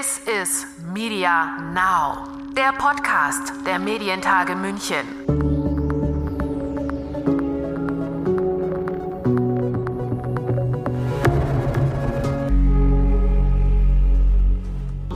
This 0.00 0.18
is 0.26 0.66
Media 0.94 1.58
Now, 1.74 2.24
der 2.56 2.72
Podcast 2.72 3.52
der 3.66 3.78
Medientage 3.78 4.56
München. 4.56 5.04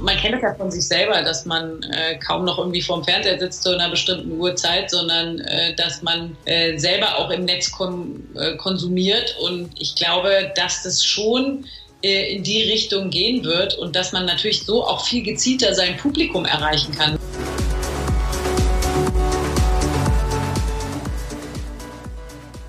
man 0.02 0.16
kennt 0.18 0.34
es 0.34 0.42
ja 0.42 0.54
von 0.54 0.70
sich 0.70 0.86
selber, 0.86 1.22
dass 1.22 1.46
man 1.46 1.82
äh, 1.84 2.18
kaum 2.18 2.44
noch 2.44 2.58
irgendwie 2.58 2.82
vorm 2.82 3.02
Fernseher 3.04 3.38
sitzt 3.38 3.62
zu 3.62 3.70
einer 3.70 3.88
bestimmten 3.88 4.38
Uhrzeit, 4.38 4.90
sondern 4.90 5.38
äh, 5.40 5.74
dass 5.76 6.02
man 6.02 6.36
äh, 6.44 6.76
selber 6.76 7.16
auch 7.16 7.30
im 7.30 7.46
Netz 7.46 7.70
kon 7.70 8.22
äh, 8.36 8.54
konsumiert. 8.56 9.34
Und 9.40 9.70
ich 9.80 9.94
glaube, 9.94 10.52
dass 10.56 10.82
das 10.82 11.02
schon 11.02 11.64
in 12.04 12.42
die 12.42 12.62
Richtung 12.62 13.10
gehen 13.10 13.44
wird 13.44 13.74
und 13.78 13.96
dass 13.96 14.12
man 14.12 14.26
natürlich 14.26 14.64
so 14.64 14.84
auch 14.84 15.04
viel 15.06 15.22
gezielter 15.22 15.74
sein 15.74 15.96
Publikum 15.96 16.44
erreichen 16.44 16.92
kann. 16.92 17.18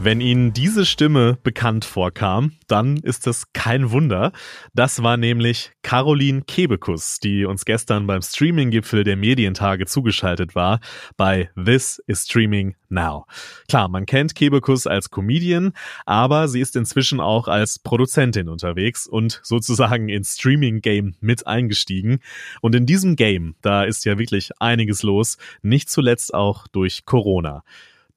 Wenn 0.05 0.21
Ihnen 0.21 0.53
diese 0.53 0.85
Stimme 0.85 1.39
bekannt 1.41 1.83
vorkam, 1.83 2.51
dann 2.67 2.97
ist 2.97 3.25
es 3.25 3.51
kein 3.53 3.89
Wunder. 3.89 4.33
Das 4.75 5.01
war 5.01 5.17
nämlich 5.17 5.71
Caroline 5.81 6.43
Kebekus, 6.43 7.19
die 7.19 7.43
uns 7.43 7.65
gestern 7.65 8.05
beim 8.05 8.21
Streaming-Gipfel 8.21 9.03
der 9.03 9.17
Medientage 9.17 9.87
zugeschaltet 9.87 10.53
war 10.53 10.79
bei 11.17 11.49
This 11.55 12.03
is 12.05 12.25
Streaming 12.25 12.75
Now. 12.87 13.25
Klar, 13.67 13.89
man 13.89 14.05
kennt 14.05 14.35
Kebekus 14.35 14.85
als 14.85 15.09
Comedian, 15.09 15.73
aber 16.05 16.49
sie 16.49 16.59
ist 16.59 16.75
inzwischen 16.75 17.19
auch 17.19 17.47
als 17.47 17.79
Produzentin 17.79 18.47
unterwegs 18.47 19.07
und 19.07 19.39
sozusagen 19.41 20.09
ins 20.09 20.35
Streaming-Game 20.35 21.15
mit 21.19 21.47
eingestiegen. 21.47 22.19
Und 22.61 22.75
in 22.75 22.85
diesem 22.85 23.15
Game, 23.15 23.55
da 23.63 23.83
ist 23.83 24.05
ja 24.05 24.19
wirklich 24.19 24.51
einiges 24.59 25.01
los, 25.01 25.39
nicht 25.63 25.89
zuletzt 25.89 26.31
auch 26.31 26.67
durch 26.67 27.05
Corona. 27.05 27.63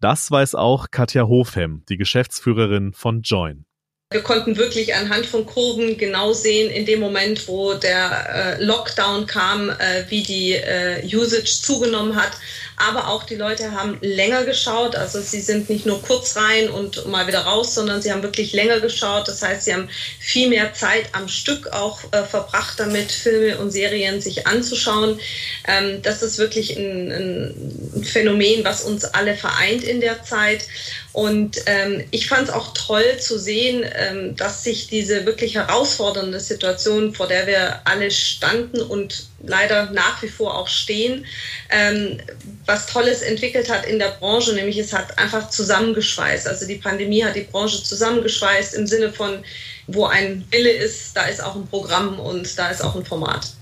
Das 0.01 0.31
weiß 0.31 0.55
auch 0.55 0.93
Katja 0.93 1.27
Hofhem, 1.27 1.83
die 1.89 1.97
Geschäftsführerin 1.97 2.93
von 2.93 3.23
Join. 3.23 3.65
Wir 4.13 4.23
konnten 4.23 4.57
wirklich 4.57 4.95
anhand 4.95 5.27
von 5.27 5.45
Kurven 5.45 5.99
genau 5.99 6.33
sehen, 6.33 6.71
in 6.71 6.87
dem 6.87 7.01
Moment, 7.01 7.49
wo 7.49 7.75
der 7.75 8.57
äh, 8.59 8.65
Lockdown 8.65 9.27
kam, 9.27 9.69
äh, 9.69 10.05
wie 10.09 10.23
die 10.23 10.53
äh, 10.53 11.05
Usage 11.05 11.61
zugenommen 11.61 12.15
hat. 12.15 12.31
Aber 12.79 13.09
auch 13.09 13.25
die 13.25 13.35
Leute 13.35 13.73
haben 13.73 13.99
länger 14.01 14.45
geschaut. 14.45 14.97
Also 14.97 15.21
sie 15.21 15.41
sind 15.41 15.69
nicht 15.69 15.87
nur 15.87 16.03
kurz 16.03 16.37
rein 16.37 16.71
und 16.71 17.07
mal 17.07 17.27
wieder 17.27 17.41
raus, 17.41 17.75
sondern 17.75 18.03
sie 18.03 18.13
haben 18.13 18.23
wirklich 18.23 18.53
länger 18.53 18.81
geschaut. 18.81 19.29
Das 19.29 19.43
heißt, 19.43 19.65
sie 19.65 19.75
haben 19.75 19.89
viel 20.19 20.49
mehr 20.49 20.75
Zeit 20.75 21.07
am 21.13 21.29
Stück 21.29 21.69
auch 21.73 22.01
äh, 22.13 22.25
verbracht, 22.25 22.79
damit 22.79 23.11
Filme 23.11 23.59
und 23.59 23.71
Serien 23.71 24.21
sich 24.21 24.47
anzuschauen. 24.47 25.19
Ähm, 25.67 26.03
das 26.03 26.23
ist 26.23 26.39
wirklich 26.39 26.77
ein, 26.77 27.11
ein 27.11 28.05
Phänomen, 28.05 28.65
was 28.65 28.83
uns 28.83 29.05
alle 29.05 29.35
vereint 29.35 29.85
in 29.85 30.01
der 30.01 30.23
Zeit. 30.23 30.67
Und 31.13 31.57
ähm, 31.67 32.05
ich 32.11 32.29
fand 32.29 32.49
es 32.49 32.55
auch 32.55 32.75
toll 32.75 33.19
zu 33.19 33.39
sehen, 33.39 33.85
ähm, 33.97 34.37
dass 34.37 34.63
sich 34.63 34.89
diese 34.89 35.27
wirklich 35.27 35.57
herausfordernde 35.57 36.39
Situation, 36.39 37.15
vor 37.15 37.27
der 37.27 37.47
wir 37.47 37.81
alle 37.85 38.11
standen 38.11 38.81
und 38.81 39.28
leider 39.43 39.91
nach 39.91 40.23
wie 40.23 40.29
vor 40.29 40.57
auch 40.57 40.69
stehen, 40.69 41.27
ähm, 41.71 42.21
was 42.67 42.87
Tolles 42.87 43.23
entwickelt 43.23 43.71
hat 43.71 43.87
in 43.87 43.99
der 43.99 44.17
Branche, 44.19 44.53
nämlich 44.53 44.79
es 44.79 44.93
hat 44.93 45.19
einfach 45.19 45.49
zusammengeschweißt. 45.51 46.47
Also 46.47 46.67
die 46.67 46.77
Pandemie 46.77 47.25
hat 47.25 47.37
die 47.37 47.43
Branche 47.43 47.83
zusammengeschweißt 47.83 48.75
im 48.75 48.87
Sinne 48.87 49.13
von, 49.13 49.45
wo 49.87 50.07
ein 50.07 50.45
Wille 50.51 50.71
ist, 50.71 51.17
da 51.17 51.27
ist 51.27 51.43
auch 51.43 51.55
ein 51.55 51.67
Programm 51.67 52.19
und 52.19 52.59
da 52.59 52.69
ist 52.71 52.83
auch 52.83 52.95
ein 52.95 53.05
Format. 53.05 53.58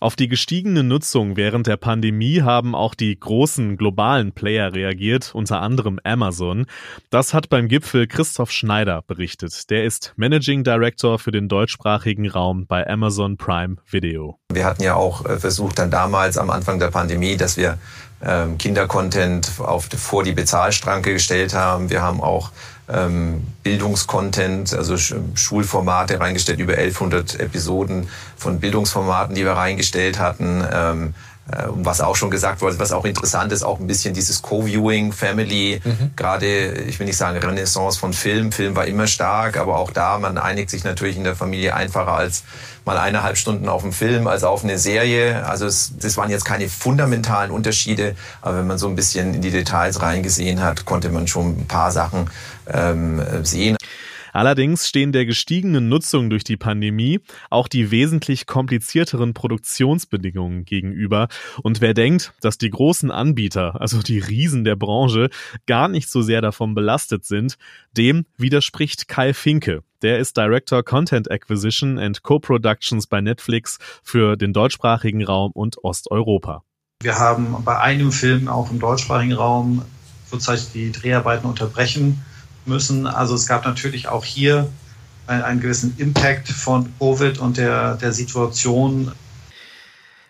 Auf 0.00 0.16
die 0.16 0.28
gestiegene 0.28 0.82
Nutzung 0.82 1.36
während 1.36 1.66
der 1.66 1.76
Pandemie 1.76 2.40
haben 2.40 2.74
auch 2.74 2.94
die 2.94 3.20
großen 3.20 3.76
globalen 3.76 4.32
Player 4.32 4.72
reagiert, 4.72 5.34
unter 5.34 5.60
anderem 5.60 6.00
Amazon. 6.04 6.64
Das 7.10 7.34
hat 7.34 7.50
beim 7.50 7.68
Gipfel 7.68 8.06
Christoph 8.06 8.50
Schneider 8.50 9.02
berichtet. 9.06 9.68
Der 9.68 9.84
ist 9.84 10.14
Managing 10.16 10.64
Director 10.64 11.18
für 11.18 11.32
den 11.32 11.48
deutschsprachigen 11.48 12.30
Raum 12.30 12.66
bei 12.66 12.88
Amazon 12.88 13.36
Prime 13.36 13.76
Video. 13.90 14.38
Wir 14.50 14.64
hatten 14.64 14.82
ja 14.82 14.94
auch 14.94 15.26
äh, 15.26 15.38
versucht 15.38 15.78
dann 15.78 15.90
damals 15.90 16.38
am 16.38 16.48
Anfang 16.48 16.78
der 16.78 16.90
Pandemie, 16.90 17.36
dass 17.36 17.58
wir 17.58 17.76
ähm, 18.22 18.56
Kindercontent 18.56 19.44
vor 19.46 20.24
die 20.24 20.32
Bezahlstranke 20.32 21.12
gestellt 21.12 21.52
haben. 21.52 21.90
Wir 21.90 22.00
haben 22.00 22.22
auch 22.22 22.52
ähm, 22.92 23.46
Bildungskontent, 23.62 24.74
also 24.74 24.96
Schulformate 25.34 26.20
reingestellt, 26.20 26.60
über 26.60 26.74
1100 26.74 27.40
Episoden 27.40 28.08
von 28.36 28.60
Bildungsformaten, 28.60 29.34
die 29.34 29.44
wir 29.44 29.52
reingestellt 29.52 30.18
hatten. 30.18 30.64
Ähm, 30.72 31.08
äh, 31.08 31.29
was 31.68 32.00
auch 32.00 32.16
schon 32.16 32.30
gesagt 32.30 32.60
wurde, 32.60 32.78
was 32.78 32.92
auch 32.92 33.04
interessant 33.04 33.52
ist, 33.52 33.62
auch 33.62 33.80
ein 33.80 33.86
bisschen 33.86 34.14
dieses 34.14 34.42
Co-Viewing, 34.42 35.12
Family, 35.12 35.80
mhm. 35.84 36.10
gerade, 36.16 36.72
ich 36.72 36.98
will 36.98 37.06
nicht 37.06 37.16
sagen 37.16 37.38
Renaissance 37.38 37.98
von 37.98 38.12
Film. 38.12 38.52
Film 38.52 38.76
war 38.76 38.86
immer 38.86 39.06
stark, 39.06 39.56
aber 39.56 39.78
auch 39.78 39.90
da, 39.90 40.18
man 40.18 40.38
einigt 40.38 40.70
sich 40.70 40.84
natürlich 40.84 41.16
in 41.16 41.24
der 41.24 41.36
Familie 41.36 41.74
einfacher 41.74 42.12
als 42.12 42.44
mal 42.84 42.98
eineinhalb 42.98 43.36
Stunden 43.36 43.68
auf 43.68 43.82
einen 43.82 43.92
Film 43.92 44.26
als 44.26 44.44
auf 44.44 44.64
eine 44.64 44.78
Serie. 44.78 45.46
Also 45.46 45.66
es, 45.66 45.92
das 45.98 46.16
waren 46.16 46.30
jetzt 46.30 46.44
keine 46.44 46.68
fundamentalen 46.68 47.50
Unterschiede, 47.50 48.16
aber 48.42 48.58
wenn 48.58 48.66
man 48.66 48.78
so 48.78 48.88
ein 48.88 48.96
bisschen 48.96 49.34
in 49.34 49.42
die 49.42 49.50
Details 49.50 50.02
reingesehen 50.02 50.62
hat, 50.62 50.84
konnte 50.84 51.10
man 51.10 51.26
schon 51.28 51.60
ein 51.60 51.66
paar 51.66 51.90
Sachen 51.92 52.30
ähm, 52.72 53.22
sehen. 53.42 53.76
Allerdings 54.32 54.88
stehen 54.88 55.12
der 55.12 55.26
gestiegenen 55.26 55.88
Nutzung 55.88 56.30
durch 56.30 56.44
die 56.44 56.56
Pandemie 56.56 57.20
auch 57.50 57.68
die 57.68 57.90
wesentlich 57.90 58.46
komplizierteren 58.46 59.34
Produktionsbedingungen 59.34 60.64
gegenüber. 60.64 61.28
Und 61.62 61.80
wer 61.80 61.94
denkt, 61.94 62.32
dass 62.40 62.58
die 62.58 62.70
großen 62.70 63.10
Anbieter, 63.10 63.80
also 63.80 64.00
die 64.02 64.18
Riesen 64.18 64.64
der 64.64 64.76
Branche, 64.76 65.30
gar 65.66 65.88
nicht 65.88 66.08
so 66.08 66.22
sehr 66.22 66.40
davon 66.40 66.74
belastet 66.74 67.24
sind, 67.24 67.56
dem 67.96 68.26
widerspricht 68.36 69.08
Kai 69.08 69.34
Finke. 69.34 69.82
Der 70.02 70.18
ist 70.18 70.36
Director 70.36 70.82
Content 70.82 71.30
Acquisition 71.30 71.98
and 71.98 72.22
Co-Productions 72.22 73.06
bei 73.06 73.20
Netflix 73.20 73.78
für 74.02 74.36
den 74.36 74.52
deutschsprachigen 74.52 75.22
Raum 75.22 75.52
und 75.52 75.84
Osteuropa. 75.84 76.62
Wir 77.02 77.18
haben 77.18 77.56
bei 77.64 77.78
einem 77.78 78.12
Film 78.12 78.48
auch 78.48 78.70
im 78.70 78.78
deutschsprachigen 78.78 79.32
Raum 79.32 79.82
zurzeit 80.28 80.74
die 80.74 80.92
Dreharbeiten 80.92 81.46
unterbrechen 81.46 82.24
müssen. 82.66 83.06
Also 83.06 83.34
es 83.34 83.46
gab 83.46 83.64
natürlich 83.64 84.08
auch 84.08 84.24
hier 84.24 84.68
einen, 85.26 85.60
gewissen 85.60 85.94
Impact 85.98 86.48
von 86.48 86.92
Covid 86.98 87.38
und 87.38 87.56
der, 87.56 87.96
der 87.96 88.12
Situation. 88.12 89.12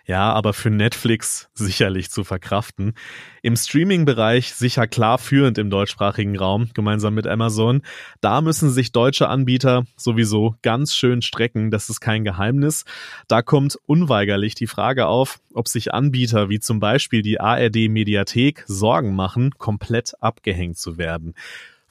Ja, 0.05 0.33
aber 0.33 0.53
für 0.53 0.69
Netflix 0.69 1.49
sicherlich 1.53 2.09
zu 2.11 2.23
verkraften. 2.23 2.95
Im 3.43 3.55
Streaming-Bereich 3.55 4.53
sicher 4.53 4.85
klar 4.85 5.17
führend 5.17 5.57
im 5.57 5.69
deutschsprachigen 5.69 6.37
Raum, 6.37 6.69
gemeinsam 6.73 7.13
mit 7.13 7.27
Amazon. 7.27 7.81
Da 8.19 8.41
müssen 8.41 8.71
sich 8.71 8.91
deutsche 8.91 9.29
Anbieter 9.29 9.85
sowieso 9.95 10.55
ganz 10.63 10.93
schön 10.95 11.21
strecken, 11.21 11.71
das 11.71 11.89
ist 11.89 12.01
kein 12.01 12.25
Geheimnis. 12.25 12.83
Da 13.27 13.41
kommt 13.41 13.77
unweigerlich 13.85 14.53
die 14.53 14.67
Frage 14.67 15.05
auf, 15.07 15.39
ob 15.53 15.67
sich 15.67 15.93
Anbieter 15.93 16.49
wie 16.49 16.59
zum 16.59 16.79
Beispiel 16.79 17.21
die 17.21 17.39
ARD 17.39 17.87
Mediathek 17.87 18.65
Sorgen 18.67 19.15
machen, 19.15 19.51
komplett 19.57 20.21
abgehängt 20.21 20.77
zu 20.77 20.97
werden. 20.97 21.35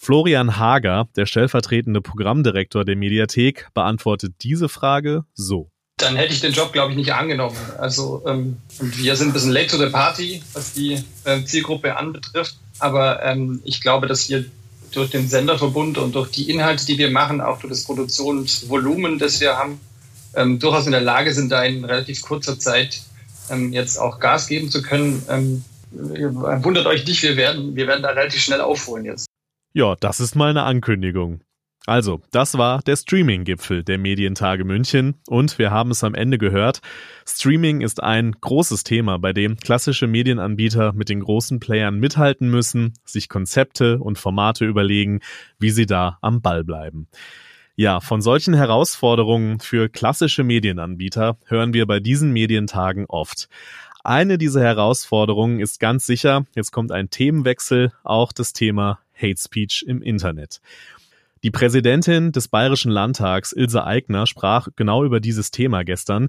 Florian 0.03 0.56
Hager, 0.56 1.09
der 1.15 1.27
stellvertretende 1.27 2.00
Programmdirektor 2.00 2.87
der 2.87 2.97
Mediathek, 2.97 3.69
beantwortet 3.75 4.33
diese 4.41 4.71
Frage 4.71 5.25
so. 5.34 5.71
Dann 5.99 6.16
hätte 6.16 6.33
ich 6.33 6.41
den 6.41 6.55
Job, 6.55 6.72
glaube 6.72 6.93
ich, 6.93 6.97
nicht 6.97 7.12
angenommen. 7.12 7.59
Also 7.77 8.22
ähm, 8.27 8.56
wir 8.78 9.15
sind 9.15 9.28
ein 9.28 9.33
bisschen 9.34 9.50
late 9.50 9.66
to 9.66 9.77
the 9.77 9.91
party, 9.91 10.43
was 10.55 10.72
die 10.72 11.05
äh, 11.25 11.44
Zielgruppe 11.44 11.99
anbetrifft. 11.99 12.56
Aber 12.78 13.22
ähm, 13.22 13.61
ich 13.65 13.83
glaube, 13.83 14.06
dass 14.06 14.31
wir 14.31 14.47
durch 14.93 15.11
den 15.11 15.28
Senderverbund 15.28 15.99
und 15.99 16.15
durch 16.15 16.31
die 16.31 16.49
Inhalte, 16.49 16.87
die 16.87 16.97
wir 16.97 17.11
machen, 17.11 17.43
auch 17.43 17.61
durch 17.61 17.75
das 17.75 17.84
Produktionsvolumen, 17.84 19.19
das 19.19 19.38
wir 19.43 19.59
haben, 19.59 19.81
ähm, 20.34 20.59
durchaus 20.59 20.87
in 20.87 20.93
der 20.93 21.02
Lage 21.02 21.35
sind, 21.35 21.52
da 21.52 21.62
in 21.62 21.85
relativ 21.85 22.23
kurzer 22.23 22.58
Zeit 22.58 23.02
ähm, 23.50 23.75
jetzt 23.75 23.99
auch 23.99 24.19
Gas 24.19 24.47
geben 24.47 24.70
zu 24.70 24.81
können. 24.81 25.23
Ähm, 25.29 25.62
wundert 25.93 26.87
euch 26.87 27.05
nicht, 27.05 27.23
wir 27.23 27.37
werden, 27.37 27.76
wir 27.76 27.87
werden 27.87 28.02
da 28.02 28.08
relativ 28.08 28.41
schnell 28.41 28.62
aufholen 28.62 29.05
jetzt. 29.05 29.30
Ja, 29.72 29.94
das 29.94 30.19
ist 30.19 30.34
mal 30.34 30.50
eine 30.50 30.64
Ankündigung. 30.64 31.43
Also, 31.87 32.20
das 32.32 32.58
war 32.58 32.82
der 32.82 32.96
Streaming-Gipfel 32.96 33.84
der 33.84 33.99
Medientage 33.99 34.64
München 34.64 35.14
und 35.28 35.58
wir 35.58 35.70
haben 35.70 35.93
es 35.93 36.02
am 36.02 36.14
Ende 36.14 36.38
gehört. 36.38 36.81
Streaming 37.25 37.81
ist 37.81 38.02
ein 38.02 38.32
großes 38.32 38.82
Thema, 38.82 39.19
bei 39.19 39.32
dem 39.32 39.56
klassische 39.56 40.08
Medienanbieter 40.08 40.93
mit 40.93 41.08
den 41.08 41.20
großen 41.20 41.61
Playern 41.61 42.00
mithalten 42.00 42.50
müssen, 42.50 42.94
sich 43.05 43.28
Konzepte 43.28 44.00
und 44.00 44.19
Formate 44.19 44.67
überlegen, 44.67 45.20
wie 45.58 45.70
sie 45.70 45.87
da 45.87 46.19
am 46.20 46.43
Ball 46.43 46.64
bleiben. 46.64 47.06
Ja, 47.76 48.00
von 48.00 48.20
solchen 48.20 48.55
Herausforderungen 48.55 49.61
für 49.61 49.88
klassische 49.88 50.43
Medienanbieter 50.43 51.38
hören 51.46 51.73
wir 51.73 51.87
bei 51.87 52.00
diesen 52.00 52.32
Medientagen 52.32 53.06
oft. 53.06 53.49
Eine 54.02 54.37
dieser 54.37 54.62
Herausforderungen 54.62 55.61
ist 55.61 55.78
ganz 55.78 56.06
sicher, 56.06 56.44
jetzt 56.55 56.73
kommt 56.73 56.90
ein 56.90 57.11
Themenwechsel, 57.11 57.93
auch 58.02 58.32
das 58.32 58.52
Thema 58.52 58.99
Hate 59.20 59.40
Speech 59.40 59.84
im 59.87 60.02
Internet. 60.02 60.61
Die 61.43 61.50
Präsidentin 61.50 62.32
des 62.32 62.49
Bayerischen 62.49 62.90
Landtags, 62.90 63.52
Ilse 63.52 63.84
Aigner, 63.84 64.26
sprach 64.26 64.69
genau 64.76 65.05
über 65.05 65.20
dieses 65.20 65.50
Thema 65.50 65.84
gestern. 65.84 66.28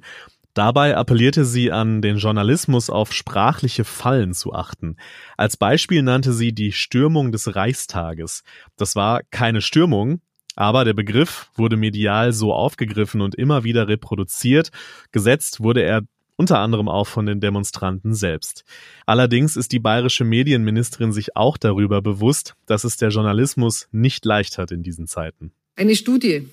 Dabei 0.53 0.97
appellierte 0.97 1.45
sie 1.45 1.71
an 1.71 2.01
den 2.01 2.17
Journalismus 2.17 2.89
auf 2.89 3.13
sprachliche 3.13 3.83
Fallen 3.83 4.33
zu 4.33 4.53
achten. 4.53 4.97
Als 5.38 5.55
Beispiel 5.55 6.01
nannte 6.01 6.33
sie 6.33 6.53
die 6.53 6.71
Stürmung 6.71 7.31
des 7.31 7.55
Reichstages. 7.55 8.43
Das 8.75 8.95
war 8.95 9.21
keine 9.31 9.61
Stürmung, 9.61 10.21
aber 10.55 10.83
der 10.83 10.94
Begriff 10.94 11.49
wurde 11.55 11.77
medial 11.77 12.33
so 12.33 12.53
aufgegriffen 12.53 13.21
und 13.21 13.35
immer 13.35 13.63
wieder 13.63 13.87
reproduziert. 13.87 14.71
Gesetzt 15.11 15.61
wurde 15.61 15.83
er 15.83 16.01
unter 16.41 16.57
anderem 16.57 16.89
auch 16.89 17.05
von 17.05 17.27
den 17.27 17.39
Demonstranten 17.39 18.15
selbst. 18.15 18.63
Allerdings 19.05 19.55
ist 19.55 19.71
die 19.71 19.77
bayerische 19.77 20.23
Medienministerin 20.23 21.13
sich 21.13 21.35
auch 21.35 21.55
darüber 21.55 22.01
bewusst, 22.01 22.55
dass 22.65 22.83
es 22.83 22.97
der 22.97 23.09
Journalismus 23.09 23.88
nicht 23.91 24.25
leicht 24.25 24.57
hat 24.57 24.71
in 24.71 24.81
diesen 24.81 25.05
Zeiten. 25.05 25.51
Eine 25.75 25.95
Studie 25.95 26.47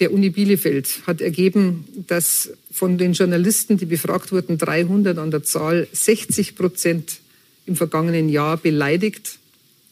der 0.00 0.14
Uni 0.14 0.30
Bielefeld 0.30 1.02
hat 1.06 1.20
ergeben, 1.20 1.84
dass 2.06 2.52
von 2.72 2.96
den 2.96 3.12
Journalisten, 3.12 3.76
die 3.76 3.84
befragt 3.84 4.32
wurden, 4.32 4.56
300 4.56 5.18
an 5.18 5.30
der 5.30 5.42
Zahl, 5.42 5.88
60 5.92 6.56
Prozent 6.56 7.18
im 7.66 7.76
vergangenen 7.76 8.30
Jahr 8.30 8.56
beleidigt 8.56 9.38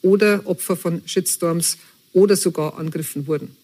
oder 0.00 0.46
Opfer 0.46 0.76
von 0.76 1.02
Shitstorms 1.04 1.76
oder 2.14 2.36
sogar 2.36 2.78
Angriffen 2.78 3.26
wurden. 3.26 3.54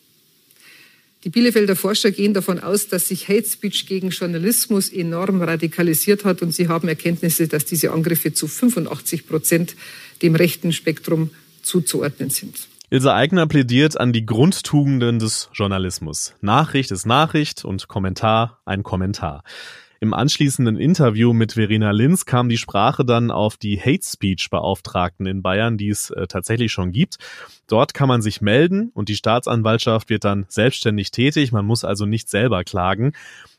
Die 1.25 1.31
Bielefelder 1.31 1.75
Forscher 1.75 2.13
gehen 2.13 2.33
davon 2.33 2.61
aus, 2.61 2.87
dass 2.87 3.09
sich 3.09 3.29
Hate 3.29 3.45
Speech 3.45 3.87
gegen 3.87 4.11
Journalismus 4.11 4.89
enorm 4.89 5.43
radikalisiert 5.43 6.25
hat 6.25 6.43
und 6.43 6.53
sie 6.53 6.69
haben 6.69 6.87
Erkenntnisse, 6.87 7.49
dass 7.49 7.65
diese 7.65 7.91
Angriffe 7.91 8.33
zu 8.33 8.47
85 8.47 9.27
Prozent 9.27 9.75
dem 10.23 10.37
rechten 10.37 10.73
Spektrum 10.73 11.31
zuzuordnen 11.63 12.31
sind. 12.31 12.69
Ilse 12.91 13.13
Aigner 13.13 13.47
plädiert 13.47 14.01
an 14.01 14.13
die 14.13 14.25
Grundtugenden 14.25 15.19
des 15.19 15.51
Journalismus. 15.53 16.35
Nachricht 16.41 16.91
ist 16.93 17.05
Nachricht 17.05 17.65
und 17.65 17.89
Kommentar 17.89 18.61
ein 18.65 18.83
Kommentar. 18.83 19.43
Im 20.01 20.15
anschließenden 20.15 20.77
Interview 20.77 21.33
mit 21.33 21.55
Verena 21.55 21.91
Linz 21.91 22.25
kam 22.25 22.49
die 22.49 22.57
Sprache 22.57 23.05
dann 23.05 23.33
auf 23.33 23.57
die 23.57 23.81
Hate 23.81 24.05
Speech 24.05 24.49
Beauftragten 24.49 25.27
in 25.27 25.43
Bayern, 25.43 25.77
die 25.77 25.89
es 25.89 26.11
äh, 26.11 26.29
tatsächlich 26.29 26.71
schon 26.71 26.93
gibt. 26.93 27.19
Dort 27.67 27.95
kann 27.95 28.07
man 28.07 28.23
sich 28.23 28.41
melden 28.41 28.91
und 28.95 29.09
die 29.09 29.17
Staatsanwaltschaft 29.17 30.09
wird 30.09 30.25
dann 30.25 30.47
selbstständig 30.49 31.11
tätig. 31.11 31.51
Man 31.51 31.67
muss 31.67 31.85
also 31.85 32.07
nicht 32.07 32.29
selber 32.29 32.63
klagen. 32.63 33.13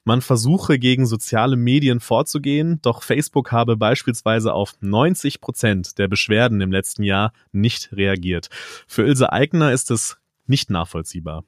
Man 0.06 0.21
versuche 0.21 0.80
gegen 0.80 1.06
soziale 1.06 1.57
Medien 1.57 2.00
vorzugehen, 2.00 2.80
doch 2.81 3.03
Facebook 3.03 3.51
habe 3.51 3.75
beispielsweise 3.75 4.53
auf 4.53 4.75
90 4.80 5.42
Prozent 5.42 5.97
der 5.97 6.07
Beschwerden 6.07 6.62
im 6.62 6.71
letzten 6.71 7.03
Jahr 7.03 7.33
nicht 7.51 7.92
reagiert. 7.92 8.50
Für 8.88 9.03
Ilse 9.03 9.33
Eigner 9.33 9.74
ist 9.74 9.92
es 9.92 10.18
nicht 10.47 10.69
nachvollziehbar. 10.69 11.44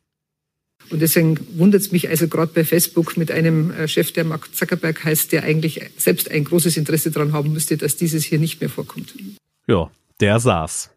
Und 0.90 1.02
deswegen 1.02 1.40
wundert 1.58 1.82
es 1.82 1.92
mich 1.92 2.10
also 2.10 2.28
gerade 2.28 2.52
bei 2.54 2.64
Facebook 2.64 3.18
mit 3.18 3.32
einem 3.32 3.72
äh, 3.72 3.88
Chef, 3.88 4.12
der 4.12 4.26
Mark 4.26 4.54
Zuckerberg 4.54 5.04
heißt, 5.04 5.32
der 5.32 5.44
eigentlich 5.44 5.82
selbst 5.98 6.30
ein 6.30 6.44
großes 6.44 6.78
Interesse 6.78 7.12
daran 7.12 7.34
haben 7.34 7.54
müsste, 7.54 7.78
dass 7.78 7.96
dieses 7.96 8.24
hier 8.24 8.40
nicht 8.40 8.60
mehr 8.60 8.70
vorkommt. 8.70 9.14
Ja, 9.68 9.90
der 10.20 10.40
saß. 10.40 10.90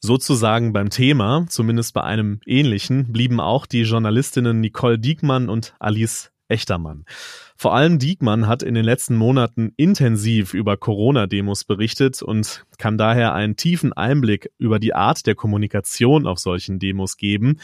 Sozusagen 0.00 0.72
beim 0.72 0.90
Thema, 0.90 1.46
zumindest 1.48 1.94
bei 1.94 2.02
einem 2.02 2.40
ähnlichen, 2.44 3.12
blieben 3.12 3.40
auch 3.40 3.66
die 3.66 3.82
Journalistinnen 3.82 4.60
Nicole 4.60 4.98
Diekmann 4.98 5.48
und 5.48 5.74
Alice 5.78 6.30
Echtermann. 6.48 7.04
Vor 7.60 7.74
allem 7.74 7.98
Diekmann 7.98 8.46
hat 8.46 8.62
in 8.62 8.72
den 8.72 8.86
letzten 8.86 9.16
Monaten 9.16 9.74
intensiv 9.76 10.54
über 10.54 10.78
Corona-Demos 10.78 11.64
berichtet 11.64 12.22
und 12.22 12.64
kann 12.78 12.96
daher 12.96 13.34
einen 13.34 13.54
tiefen 13.54 13.92
Einblick 13.92 14.50
über 14.56 14.78
die 14.78 14.94
Art 14.94 15.26
der 15.26 15.34
Kommunikation 15.34 16.26
auf 16.26 16.38
solchen 16.38 16.78
Demos 16.78 17.18
geben. 17.18 17.58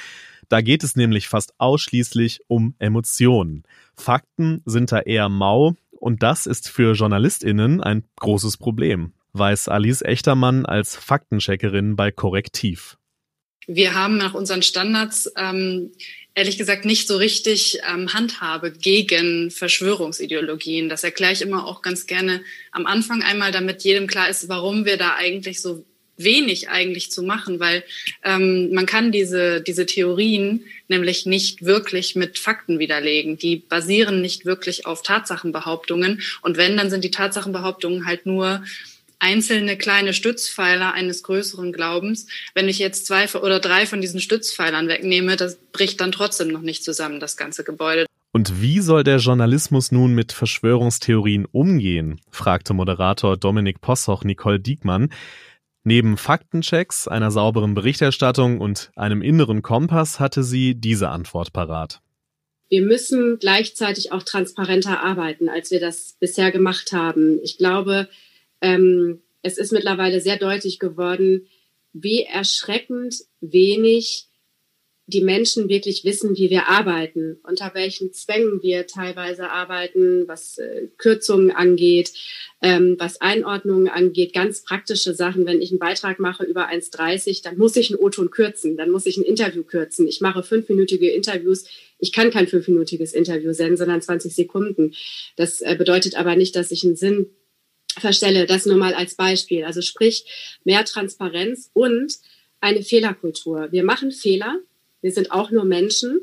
Da 0.51 0.61
geht 0.61 0.85
es 0.85 0.97
nämlich 0.97 1.29
fast 1.29 1.55
ausschließlich 1.57 2.43
um 2.47 2.75
Emotionen. 2.79 3.63
Fakten 3.97 4.61
sind 4.67 4.93
da 4.93 5.01
eher 5.01 5.31
mau 5.31 5.77
und 5.93 6.23
das 6.23 6.45
ist 6.45 6.69
für 6.69 6.93
JournalistInnen 6.93 7.83
ein 7.83 8.05
großes 8.21 8.59
Problem, 8.59 9.15
weiß 9.33 9.69
Alice 9.69 10.03
Echtermann 10.03 10.67
als 10.67 10.95
Faktencheckerin 10.95 11.97
bei 11.97 12.11
Korrektiv. 12.11 12.99
Wir 13.67 13.95
haben 13.95 14.19
nach 14.19 14.35
unseren 14.35 14.63
Standards 14.63 15.33
ähm, 15.39 15.91
ehrlich 16.37 16.59
gesagt 16.59 16.85
nicht 16.85 17.09
so 17.09 17.17
richtig 17.17 17.81
ähm, 17.91 18.13
Handhabe 18.13 18.71
gegen 18.71 19.51
Verschwörungsideologien. 19.51 20.89
Das 20.89 21.03
erkläre 21.03 21.33
ich 21.33 21.41
immer 21.43 21.67
auch 21.67 21.81
ganz 21.83 22.07
gerne 22.07 22.43
am 22.71 22.87
Anfang 22.87 23.23
einmal, 23.23 23.51
damit 23.53 23.83
jedem 23.83 24.07
klar 24.07 24.29
ist, 24.29 24.49
warum 24.49 24.85
wir 24.85 24.99
da 24.99 25.15
eigentlich 25.15 25.61
so 25.61 25.85
wenig 26.19 26.69
eigentlich 26.69 27.11
zu 27.11 27.23
machen, 27.23 27.59
weil 27.59 27.85
ähm, 28.23 28.73
man 28.73 28.87
kann 28.87 29.13
diese, 29.13 29.63
diese 29.63 29.87
Theorien 29.87 30.65
nämlich 30.89 31.27
nicht 31.27 31.65
wirklich 31.65 32.17
mit 32.17 32.39
Fakten 32.39 32.79
widerlegen. 32.79 33.39
Die 33.39 33.57
basieren 33.57 34.21
nicht 34.21 34.45
wirklich 34.45 34.87
auf 34.87 35.03
Tatsachenbehauptungen. 35.03 36.21
Und 36.43 36.59
wenn, 36.59 36.77
dann 36.77 36.91
sind 36.91 37.03
die 37.03 37.11
Tatsachenbehauptungen 37.11 38.07
halt 38.07 38.27
nur 38.27 38.63
einzelne 39.19 39.77
kleine 39.77 40.13
Stützpfeiler 40.13 40.93
eines 40.93 41.23
größeren 41.23 41.73
Glaubens. 41.73 42.27
Wenn 42.55 42.69
ich 42.69 42.79
jetzt 42.79 43.07
zwei 43.07 43.29
oder 43.35 43.61
drei 43.61 43.87
von 43.87 44.01
diesen 44.01 44.21
Stützpfeilern 44.21 44.89
wegnehme, 44.89 45.37
das 45.37 45.57
bricht 45.73 46.01
dann 46.01 46.13
trotzdem 46.13 46.49
noch 46.49 46.63
nicht 46.63 46.85
zusammen, 46.85 47.21
das 47.21 47.37
ganze 47.37 47.65
Gebäude. 47.65 48.07
Und 48.33 48.61
wie 48.61 48.81
soll 48.81 49.03
der 49.03 49.17
Journalismus 49.17 49.93
nun 49.93 50.15
mit 50.15 50.33
Verschwörungstheorien 50.33 51.47
umgehen? 51.47 52.21
fragte 52.31 52.75
Moderator 52.75 53.39
Dominik 53.39 53.81
Possoch 53.81 54.25
Nicole 54.25 54.61
Diekmann. 54.61 55.09
Neben 55.85 56.17
Faktenchecks, 56.17 57.09
einer 57.09 57.31
sauberen 57.31 57.75
Berichterstattung 57.75 58.61
und 58.61 58.91
einem 58.97 59.23
inneren 59.23 59.63
Kompass 59.63 60.21
hatte 60.21 60.43
sie 60.43 60.75
diese 60.75 61.09
Antwort 61.09 61.53
parat. 61.53 62.01
Wir 62.69 62.83
müssen 62.83 63.39
gleichzeitig 63.39 64.11
auch 64.13 64.25
transparenter 64.25 65.03
arbeiten, 65.03 65.49
als 65.49 65.71
wir 65.71 65.79
das 65.79 66.17
bisher 66.19 66.51
gemacht 66.51 66.93
haben. 66.93 67.39
Ich 67.43 67.57
glaube, 67.57 68.09
ähm, 68.61 69.23
es 69.43 69.59
ist 69.59 69.73
mittlerweile 69.73 70.21
sehr 70.21 70.39
deutlich 70.39 70.79
geworden, 70.79 71.47
wie 71.93 72.23
erschreckend 72.23 73.25
wenig 73.41 74.29
die 75.09 75.23
Menschen 75.23 75.69
wirklich 75.69 76.05
wissen, 76.05 76.37
wie 76.37 76.51
wir 76.51 76.69
arbeiten, 76.69 77.39
unter 77.45 77.73
welchen 77.75 78.13
Zwängen 78.13 78.61
wir 78.63 78.89
teilweise 78.89 79.51
arbeiten, 79.51 80.27
was 80.27 80.59
äh, 80.59 80.89
Kürzungen 80.99 81.53
angeht, 81.53 82.13
ähm, 82.61 82.97
was 82.99 83.21
Einordnungen 83.21 83.87
angeht, 83.87 84.33
ganz 84.33 84.65
praktische 84.65 85.15
Sachen. 85.15 85.47
Wenn 85.47 85.63
ich 85.63 85.71
einen 85.71 85.79
Beitrag 85.79 86.19
mache 86.19 86.43
über 86.43 86.69
1,30, 86.69 87.45
dann 87.45 87.57
muss 87.57 87.77
ich 87.77 87.91
einen 87.91 88.01
O-Ton 88.01 88.33
kürzen, 88.33 88.77
dann 88.77 88.91
muss 88.91 89.07
ich 89.07 89.17
ein 89.17 89.23
Interview 89.23 89.63
kürzen. 89.63 90.09
Ich 90.09 90.21
mache 90.21 90.43
fünfminütige 90.43 91.09
Interviews. 91.11 91.67
Ich 92.01 92.13
kann 92.13 92.33
kein 92.33 92.49
fünfminütiges 92.49 93.13
Interview 93.13 93.53
senden, 93.53 93.77
sondern 93.77 94.03
20 94.03 94.35
Sekunden. 94.35 94.93
Das 95.37 95.61
äh, 95.61 95.77
bedeutet 95.79 96.17
aber 96.17 96.35
nicht, 96.35 96.57
dass 96.57 96.73
ich 96.73 96.83
einen 96.83 96.97
Sinn 96.97 97.31
verstelle. 98.01 98.47
Das 98.47 98.67
nur 98.67 98.77
mal 98.77 98.95
als 98.95 99.15
Beispiel. 99.15 99.65
Also 99.65 99.83
sprich, 99.83 100.59
mehr 100.65 100.85
Transparenz 100.85 101.71
und 101.73 102.15
eine 102.61 102.83
Fehlerkultur. 102.83 103.69
Wir 103.71 103.85
machen 103.85 104.13
Fehler. 104.13 104.59
Wir 105.01 105.13
sind 105.13 105.33
auch 105.33 105.51
nur 105.51 105.65
Menschen. 105.65 106.21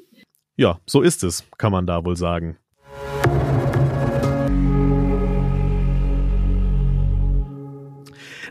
Ja, 0.55 0.79
so 0.85 1.01
ist 1.01 1.23
es, 1.23 1.43
kann 1.57 1.71
man 1.71 1.87
da 1.87 2.05
wohl 2.05 2.15
sagen. 2.15 2.57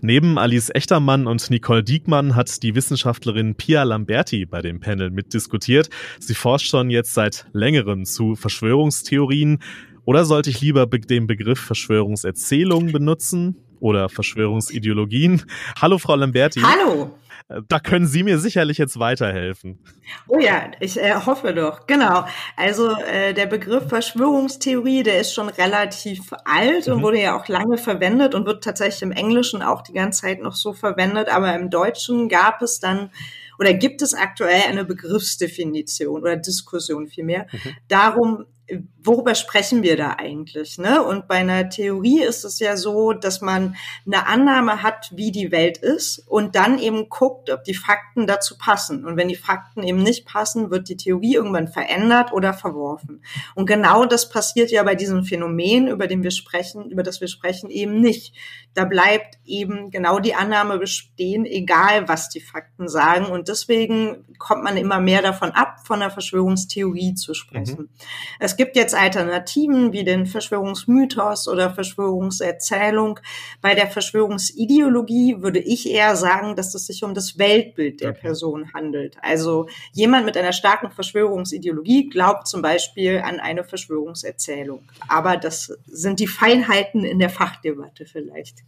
Neben 0.05 0.37
Alice 0.37 0.69
Echtermann 0.75 1.29
und 1.29 1.49
Nicole 1.49 1.85
Diekmann 1.85 2.35
hat 2.35 2.65
die 2.65 2.75
Wissenschaftlerin 2.75 3.55
Pia 3.55 3.85
Lamberti 3.85 4.47
bei 4.47 4.61
dem 4.61 4.81
Panel 4.81 5.11
mitdiskutiert. 5.11 5.91
Sie 6.19 6.35
forscht 6.35 6.69
schon 6.69 6.91
jetzt 6.91 7.15
seit 7.15 7.47
längerem 7.53 8.05
zu 8.05 8.35
Verschwörungstheorien. 8.35 9.61
Oder 10.05 10.25
sollte 10.25 10.51
ich 10.51 10.61
lieber 10.61 10.87
den 10.87 11.27
Begriff 11.27 11.61
Verschwörungserzählungen 11.61 12.93
benutzen 12.93 13.57
oder 13.81 14.09
Verschwörungsideologien? 14.09 15.43
Hallo, 15.81 15.99
Frau 15.99 16.17
Lamberti. 16.17 16.61
Hallo. 16.61 17.17
Äh, 17.49 17.63
da 17.69 17.79
können 17.79 18.07
Sie 18.07 18.25
mir 18.25 18.39
sicherlich 18.39 18.79
jetzt 18.79 18.99
weiterhelfen. 18.99 19.79
Oh 20.27 20.39
ja, 20.39 20.73
ich 20.81 20.99
äh, 20.99 21.15
hoffe 21.15 21.55
doch. 21.55 21.87
Genau. 21.87 22.25
Also 22.57 22.97
äh, 22.97 23.33
der 23.33 23.47
Begriff 23.47 23.89
Verschwörungstheorie, 23.89 25.05
der 25.05 25.21
ist 25.21 25.35
schon 25.35 25.49
relativ 25.49 26.33
alt 26.45 26.89
mhm. 26.89 26.95
und 26.95 27.03
wurde 27.03 27.21
ja 27.21 27.37
auch 27.39 27.47
lange 27.47 27.79
verwendet 27.79 28.35
und 28.35 28.47
wird 28.47 28.65
tatsächlich 28.65 29.03
im 29.03 29.13
Englischen 29.13 29.63
auch 29.63 29.83
die 29.83 29.93
ganze 29.93 30.23
Zeit 30.23 30.43
noch 30.43 30.55
so 30.55 30.73
verwendet. 30.73 31.29
Aber 31.29 31.55
im 31.55 31.71
Deutschen 31.71 32.29
gab 32.29 32.61
es 32.63 32.81
dann 32.81 33.11
oder 33.59 33.75
gibt 33.75 34.03
es 34.03 34.15
aktuell 34.15 34.63
eine 34.69 34.85
Begriffsdefinition 34.85 36.23
oder 36.23 36.37
Diskussion 36.37 37.07
vielmehr 37.07 37.47
mhm. 37.53 37.77
darum, 37.87 38.47
worüber 39.03 39.35
sprechen 39.35 39.83
wir 39.83 39.97
da 39.97 40.15
eigentlich? 40.19 40.79
Ne? 40.79 41.03
Und 41.03 41.27
bei 41.27 41.37
einer 41.37 41.69
Theorie 41.69 42.23
ist 42.23 42.45
es 42.45 42.59
ja 42.61 42.77
so, 42.77 43.13
dass 43.13 43.41
man 43.41 43.77
eine 44.07 44.27
Annahme 44.27 44.83
hat, 44.83 45.11
wie 45.15 45.33
die 45.33 45.51
Welt 45.51 45.79
ist 45.79 46.21
und 46.29 46.55
dann 46.55 46.79
eben 46.79 47.09
guckt, 47.09 47.51
ob 47.51 47.65
die 47.65 47.75
Fakten 47.75 48.27
dazu 48.27 48.57
passen. 48.57 49.05
Und 49.05 49.17
wenn 49.17 49.29
die 49.29 49.37
Fakten 49.37 49.83
eben 49.83 50.03
nicht 50.03 50.27
passen, 50.27 50.71
wird 50.71 50.89
die 50.89 50.97
Theorie 50.97 51.35
irgendwann 51.35 51.69
verändert 51.69 52.33
oder 52.33 52.55
verworfen. 52.55 53.25
Und 53.55 53.67
genau 53.67 54.05
das 54.05 54.29
passiert 54.29 54.71
ja 54.71 54.83
bei 54.85 54.95
diesem 54.95 55.25
Phänomen, 55.25 55.89
über 55.89 56.07
den 56.07 56.23
wir 56.23 56.31
sprechen, 56.31 56.91
über 56.91 57.03
das 57.03 57.21
wir 57.21 57.29
sprechen, 57.29 57.71
eben 57.71 58.01
nicht. 58.01 58.35
Da 58.75 58.85
bleibt 58.85 59.39
eben 59.45 59.91
genau 59.91 60.19
die 60.19 60.35
Annahme 60.35 60.79
bestehen, 60.79 61.45
egal 61.45 62.09
was 62.09 62.29
die 62.29 62.41
Fakten 62.41 62.89
sagen. 62.89 63.27
Und 63.27 63.49
deswegen 63.49 64.25
kommt 64.39 64.63
man 64.63 64.77
immer 64.77 65.01
mehr 65.01 65.21
davon 65.21 65.51
ab, 65.51 65.81
von 65.85 66.01
einer 66.01 66.11
Verschwörungstheorie 66.11 67.15
zu 67.15 67.35
sprechen. 67.35 67.91
Mhm. 68.39 68.49
Es 68.53 68.59
gibt 68.59 68.77
jetzt 68.77 68.95
Alternativen 68.95 69.95
wie 69.95 70.05
den 70.05 70.27
Verschwörungsmythos 70.27 71.49
oder 71.49 71.71
Verschwörungserzählung. 71.71 73.19
Bei 73.63 73.75
der 73.75 73.87
Verschwörungsideologie 73.87 75.41
würde 75.41 75.59
ich 75.59 75.89
eher 75.89 76.17
sagen, 76.17 76.55
dass 76.55 76.75
es 76.75 76.87
sich 76.87 77.03
um 77.03 77.15
das 77.15 77.39
Weltbild 77.39 78.03
der 78.03 78.13
Person 78.13 78.75
handelt. 78.75 79.17
Also 79.23 79.71
jemand 79.93 80.27
mit 80.27 80.37
einer 80.37 80.53
starken 80.53 80.91
Verschwörungsideologie 80.91 82.11
glaubt 82.11 82.47
zum 82.47 82.61
Beispiel 82.61 83.23
an 83.25 83.41
eine 83.41 83.65
Verschwörungserzählung. 83.65 84.83
Aber 85.09 85.39
das 85.39 85.73
sind 85.87 86.21
die 86.21 86.27
Feinheiten 86.27 87.07
in 87.07 87.21
der 87.21 87.31
Fachdebatte 87.31 88.05
vielleicht 88.05 88.59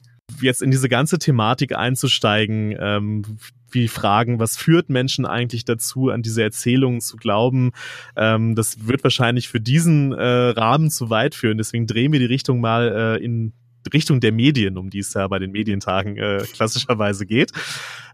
jetzt 0.40 0.62
in 0.62 0.70
diese 0.70 0.88
ganze 0.88 1.18
Thematik 1.18 1.76
einzusteigen, 1.76 2.76
ähm, 2.78 3.22
wie 3.70 3.88
fragen, 3.88 4.38
was 4.38 4.56
führt 4.56 4.88
Menschen 4.88 5.26
eigentlich 5.26 5.64
dazu, 5.64 6.10
an 6.10 6.22
diese 6.22 6.42
Erzählungen 6.42 7.00
zu 7.00 7.16
glauben, 7.16 7.72
ähm, 8.16 8.54
das 8.54 8.86
wird 8.86 9.02
wahrscheinlich 9.02 9.48
für 9.48 9.60
diesen 9.60 10.12
äh, 10.12 10.22
Rahmen 10.22 10.90
zu 10.90 11.10
weit 11.10 11.34
führen. 11.34 11.58
Deswegen 11.58 11.86
drehen 11.86 12.12
wir 12.12 12.20
die 12.20 12.26
Richtung 12.26 12.60
mal 12.60 13.18
äh, 13.18 13.24
in 13.24 13.52
Richtung 13.92 14.20
der 14.20 14.32
Medien, 14.32 14.78
um 14.78 14.90
die 14.90 15.00
es 15.00 15.14
ja 15.14 15.26
bei 15.28 15.38
den 15.38 15.52
Medientagen 15.52 16.16
äh, 16.16 16.44
klassischerweise 16.52 17.26
geht. 17.26 17.52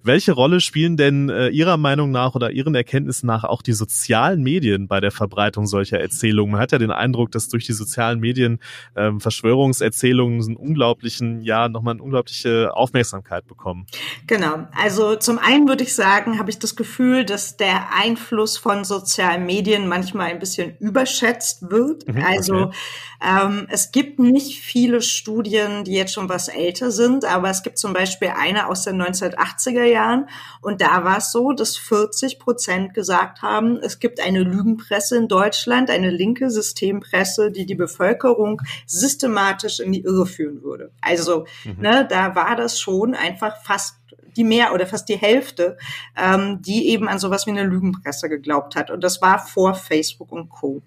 Welche 0.02 0.32
Rolle 0.32 0.60
spielen 0.60 0.96
denn 0.96 1.28
äh, 1.28 1.48
Ihrer 1.48 1.76
Meinung 1.76 2.10
nach 2.10 2.34
oder 2.34 2.50
Ihren 2.52 2.74
Erkenntnissen 2.74 3.26
nach 3.26 3.44
auch 3.44 3.60
die 3.60 3.74
sozialen 3.74 4.42
Medien 4.42 4.88
bei 4.88 4.98
der 4.98 5.10
Verbreitung 5.10 5.66
solcher 5.66 6.00
Erzählungen? 6.00 6.52
Man 6.52 6.60
hat 6.60 6.72
ja 6.72 6.78
den 6.78 6.90
Eindruck, 6.90 7.30
dass 7.32 7.48
durch 7.48 7.66
die 7.66 7.74
sozialen 7.74 8.18
Medien 8.18 8.60
ähm, 8.96 9.20
Verschwörungserzählungen 9.20 10.40
einen 10.42 10.56
unglaublichen, 10.56 11.42
ja, 11.42 11.68
nochmal 11.68 11.94
eine 11.94 12.02
unglaubliche 12.02 12.74
Aufmerksamkeit 12.74 13.46
bekommen. 13.46 13.84
Genau. 14.26 14.66
Also 14.72 15.16
zum 15.16 15.38
einen 15.38 15.68
würde 15.68 15.84
ich 15.84 15.94
sagen, 15.94 16.38
habe 16.38 16.48
ich 16.48 16.58
das 16.58 16.76
Gefühl, 16.76 17.26
dass 17.26 17.58
der 17.58 17.94
Einfluss 17.94 18.56
von 18.56 18.84
sozialen 18.84 19.44
Medien 19.44 19.86
manchmal 19.86 20.30
ein 20.30 20.38
bisschen 20.38 20.78
überschätzt 20.78 21.70
wird. 21.70 22.08
Mhm, 22.08 22.24
also 22.24 22.54
okay. 22.54 22.76
ähm, 23.22 23.66
es 23.68 23.92
gibt 23.92 24.18
nicht 24.18 24.60
viele 24.60 25.02
Studien, 25.02 25.59
die 25.84 25.94
jetzt 25.94 26.12
schon 26.12 26.28
was 26.28 26.48
älter 26.48 26.90
sind, 26.90 27.24
aber 27.24 27.50
es 27.50 27.62
gibt 27.62 27.78
zum 27.78 27.92
Beispiel 27.92 28.32
eine 28.36 28.68
aus 28.68 28.84
den 28.84 29.00
1980er 29.00 29.84
Jahren. 29.84 30.28
Und 30.60 30.80
da 30.80 31.04
war 31.04 31.18
es 31.18 31.32
so, 31.32 31.52
dass 31.52 31.76
40 31.76 32.38
Prozent 32.38 32.94
gesagt 32.94 33.42
haben, 33.42 33.78
es 33.78 33.98
gibt 33.98 34.20
eine 34.20 34.42
Lügenpresse 34.42 35.16
in 35.16 35.28
Deutschland, 35.28 35.90
eine 35.90 36.10
linke 36.10 36.50
Systempresse, 36.50 37.50
die 37.50 37.66
die 37.66 37.74
Bevölkerung 37.74 38.60
systematisch 38.86 39.80
in 39.80 39.92
die 39.92 40.02
Irre 40.02 40.26
führen 40.26 40.62
würde. 40.62 40.92
Also 41.00 41.46
mhm. 41.64 41.82
ne, 41.82 42.06
da 42.08 42.34
war 42.34 42.56
das 42.56 42.80
schon 42.80 43.14
einfach 43.14 43.62
fast 43.62 43.96
die 44.36 44.44
mehr 44.44 44.72
oder 44.72 44.86
fast 44.86 45.08
die 45.08 45.16
Hälfte, 45.16 45.76
ähm, 46.16 46.62
die 46.62 46.88
eben 46.88 47.08
an 47.08 47.18
sowas 47.18 47.46
wie 47.46 47.50
eine 47.50 47.64
Lügenpresse 47.64 48.28
geglaubt 48.28 48.76
hat. 48.76 48.90
Und 48.90 49.02
das 49.02 49.20
war 49.20 49.38
vor 49.38 49.74
Facebook 49.74 50.32
und 50.32 50.48
Co. 50.48 50.82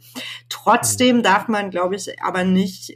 Trotzdem 0.50 1.18
mhm. 1.18 1.24
darf 1.24 1.48
man, 1.48 1.70
glaube 1.70 1.96
ich, 1.96 2.22
aber 2.24 2.44
nicht 2.44 2.94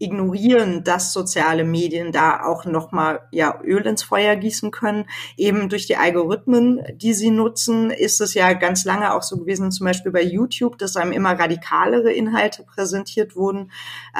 ignorieren, 0.00 0.82
dass 0.82 1.12
soziale 1.12 1.62
Medien 1.62 2.10
da 2.10 2.42
auch 2.44 2.64
nochmal 2.64 3.20
ja, 3.30 3.60
Öl 3.62 3.86
ins 3.86 4.02
Feuer 4.02 4.34
gießen 4.34 4.70
können. 4.70 5.04
Eben 5.36 5.68
durch 5.68 5.86
die 5.86 5.96
Algorithmen, 5.96 6.82
die 6.94 7.12
sie 7.12 7.30
nutzen, 7.30 7.90
ist 7.90 8.20
es 8.22 8.32
ja 8.32 8.54
ganz 8.54 8.84
lange 8.84 9.14
auch 9.14 9.22
so 9.22 9.36
gewesen, 9.36 9.70
zum 9.70 9.86
Beispiel 9.86 10.10
bei 10.10 10.22
YouTube, 10.22 10.78
dass 10.78 10.96
einem 10.96 11.12
immer 11.12 11.38
radikalere 11.38 12.10
Inhalte 12.12 12.64
präsentiert 12.64 13.36
wurden, 13.36 13.70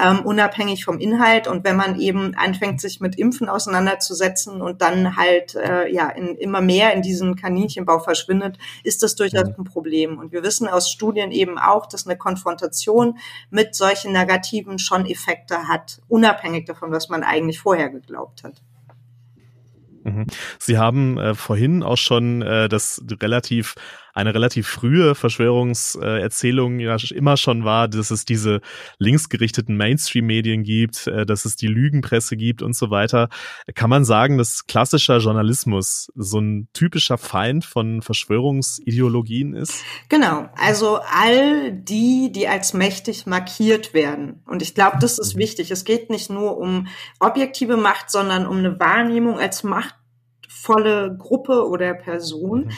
ähm, 0.00 0.20
unabhängig 0.20 0.84
vom 0.84 0.98
Inhalt. 0.98 1.48
Und 1.48 1.64
wenn 1.64 1.76
man 1.76 1.98
eben 1.98 2.34
anfängt, 2.34 2.80
sich 2.82 3.00
mit 3.00 3.18
Impfen 3.18 3.48
auseinanderzusetzen 3.48 4.60
und 4.60 4.82
dann 4.82 5.16
halt 5.16 5.54
äh, 5.54 5.90
ja 5.90 6.10
in, 6.10 6.36
immer 6.36 6.60
mehr 6.60 6.92
in 6.92 7.00
diesen 7.00 7.36
Kaninchenbau 7.36 8.00
verschwindet, 8.00 8.58
ist 8.84 9.02
das 9.02 9.14
durchaus 9.14 9.48
mhm. 9.48 9.54
ein 9.58 9.64
Problem. 9.64 10.18
Und 10.18 10.30
wir 10.30 10.42
wissen 10.42 10.68
aus 10.68 10.90
Studien 10.90 11.32
eben 11.32 11.58
auch, 11.58 11.86
dass 11.86 12.06
eine 12.06 12.18
Konfrontation 12.18 13.18
mit 13.48 13.74
solchen 13.74 14.12
Narrativen 14.12 14.78
schon 14.78 15.06
Effekte 15.06 15.68
hat 15.68 15.69
hat, 15.70 16.02
unabhängig 16.08 16.66
davon, 16.66 16.90
was 16.92 17.08
man 17.08 17.22
eigentlich 17.22 17.60
vorher 17.60 17.88
geglaubt 17.88 18.44
hat. 18.44 18.62
Mhm. 20.04 20.26
Sie 20.58 20.78
haben 20.78 21.18
äh, 21.18 21.34
vorhin 21.34 21.82
auch 21.82 21.98
schon 21.98 22.42
äh, 22.42 22.68
das 22.68 23.02
relativ 23.22 23.74
eine 24.14 24.34
relativ 24.34 24.66
frühe 24.66 25.14
Verschwörungserzählung 25.14 26.80
ja 26.80 26.96
immer 27.10 27.36
schon 27.36 27.64
war, 27.64 27.88
dass 27.88 28.10
es 28.10 28.24
diese 28.24 28.60
linksgerichteten 28.98 29.76
Mainstream-Medien 29.76 30.62
gibt, 30.62 31.06
äh, 31.06 31.26
dass 31.26 31.44
es 31.44 31.56
die 31.56 31.66
Lügenpresse 31.66 32.36
gibt 32.36 32.62
und 32.62 32.74
so 32.74 32.90
weiter. 32.90 33.28
Kann 33.74 33.90
man 33.90 34.04
sagen, 34.04 34.38
dass 34.38 34.66
klassischer 34.66 35.18
Journalismus 35.18 36.10
so 36.14 36.40
ein 36.40 36.68
typischer 36.72 37.18
Feind 37.18 37.64
von 37.64 38.02
Verschwörungsideologien 38.02 39.54
ist? 39.54 39.82
Genau. 40.08 40.48
Also 40.56 41.00
all 41.12 41.72
die, 41.72 42.32
die 42.32 42.48
als 42.48 42.74
mächtig 42.74 43.26
markiert 43.26 43.94
werden. 43.94 44.42
Und 44.46 44.62
ich 44.62 44.74
glaube, 44.74 44.98
das 45.00 45.18
ist 45.18 45.34
mhm. 45.34 45.40
wichtig. 45.40 45.70
Es 45.70 45.84
geht 45.84 46.10
nicht 46.10 46.30
nur 46.30 46.58
um 46.58 46.88
objektive 47.18 47.76
Macht, 47.76 48.10
sondern 48.10 48.46
um 48.46 48.58
eine 48.58 48.78
Wahrnehmung 48.80 49.38
als 49.38 49.62
machtvolle 49.62 51.16
Gruppe 51.18 51.66
oder 51.68 51.94
Person, 51.94 52.66
mhm. 52.66 52.70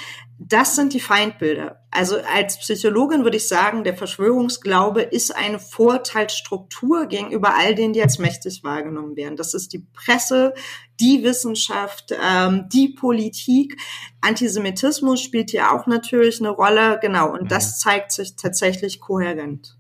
Das 0.49 0.75
sind 0.75 0.93
die 0.93 1.01
Feindbilder. 1.01 1.85
Also 1.91 2.17
als 2.35 2.59
Psychologin 2.59 3.23
würde 3.23 3.37
ich 3.37 3.47
sagen, 3.47 3.85
der 3.85 3.97
Verschwörungsglaube 3.97 5.03
ist 5.03 5.35
eine 5.37 5.59
Vorteilsstruktur 5.59 7.07
gegenüber 7.07 7.55
all 7.55 7.75
denen, 7.75 7.93
die 7.93 8.03
als 8.03 8.19
mächtig 8.19 8.65
wahrgenommen 8.65 9.15
werden. 9.15 9.37
Das 9.37 9.55
ist 9.55 9.73
die 9.73 9.87
Presse, 9.93 10.55
die 11.01 11.23
Wissenschaft, 11.23 12.13
ähm, 12.21 12.67
die 12.73 12.89
Politik. 12.89 13.81
Antisemitismus 14.21 15.21
spielt 15.21 15.51
hier 15.51 15.73
auch 15.73 15.87
natürlich 15.87 16.41
eine 16.41 16.51
Rolle. 16.51 16.99
Genau, 17.01 17.33
und 17.33 17.53
das 17.53 17.77
mhm. 17.77 17.81
zeigt 17.81 18.13
sich 18.13 18.37
tatsächlich 18.37 19.01
kohärent. 19.01 19.77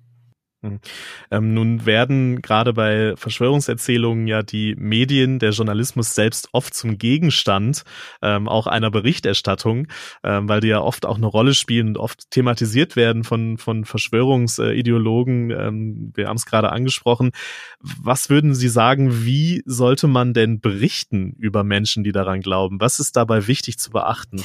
Hm. 0.62 0.78
Ähm, 1.32 1.54
nun 1.54 1.86
werden 1.86 2.40
gerade 2.40 2.72
bei 2.72 3.14
Verschwörungserzählungen 3.16 4.28
ja 4.28 4.42
die 4.42 4.76
Medien, 4.78 5.40
der 5.40 5.50
Journalismus 5.50 6.14
selbst 6.14 6.50
oft 6.52 6.72
zum 6.72 6.98
Gegenstand 6.98 7.82
ähm, 8.22 8.48
auch 8.48 8.68
einer 8.68 8.92
Berichterstattung, 8.92 9.88
ähm, 10.22 10.48
weil 10.48 10.60
die 10.60 10.68
ja 10.68 10.80
oft 10.80 11.04
auch 11.04 11.16
eine 11.16 11.26
Rolle 11.26 11.54
spielen 11.54 11.88
und 11.88 11.98
oft 11.98 12.30
thematisiert 12.30 12.94
werden 12.94 13.24
von, 13.24 13.58
von 13.58 13.84
Verschwörungsideologen. 13.84 15.50
Ähm, 15.50 16.12
wir 16.14 16.28
haben 16.28 16.36
es 16.36 16.46
gerade 16.46 16.70
angesprochen. 16.70 17.32
Was 17.80 18.30
würden 18.30 18.54
Sie 18.54 18.68
sagen, 18.68 19.24
wie 19.24 19.64
sollte 19.66 20.06
man 20.06 20.32
denn 20.32 20.60
berichten 20.60 21.34
über 21.40 21.64
Menschen, 21.64 22.04
die 22.04 22.12
daran 22.12 22.40
glauben? 22.40 22.80
Was 22.80 23.00
ist 23.00 23.16
dabei 23.16 23.48
wichtig 23.48 23.78
zu 23.78 23.90
beachten? 23.90 24.44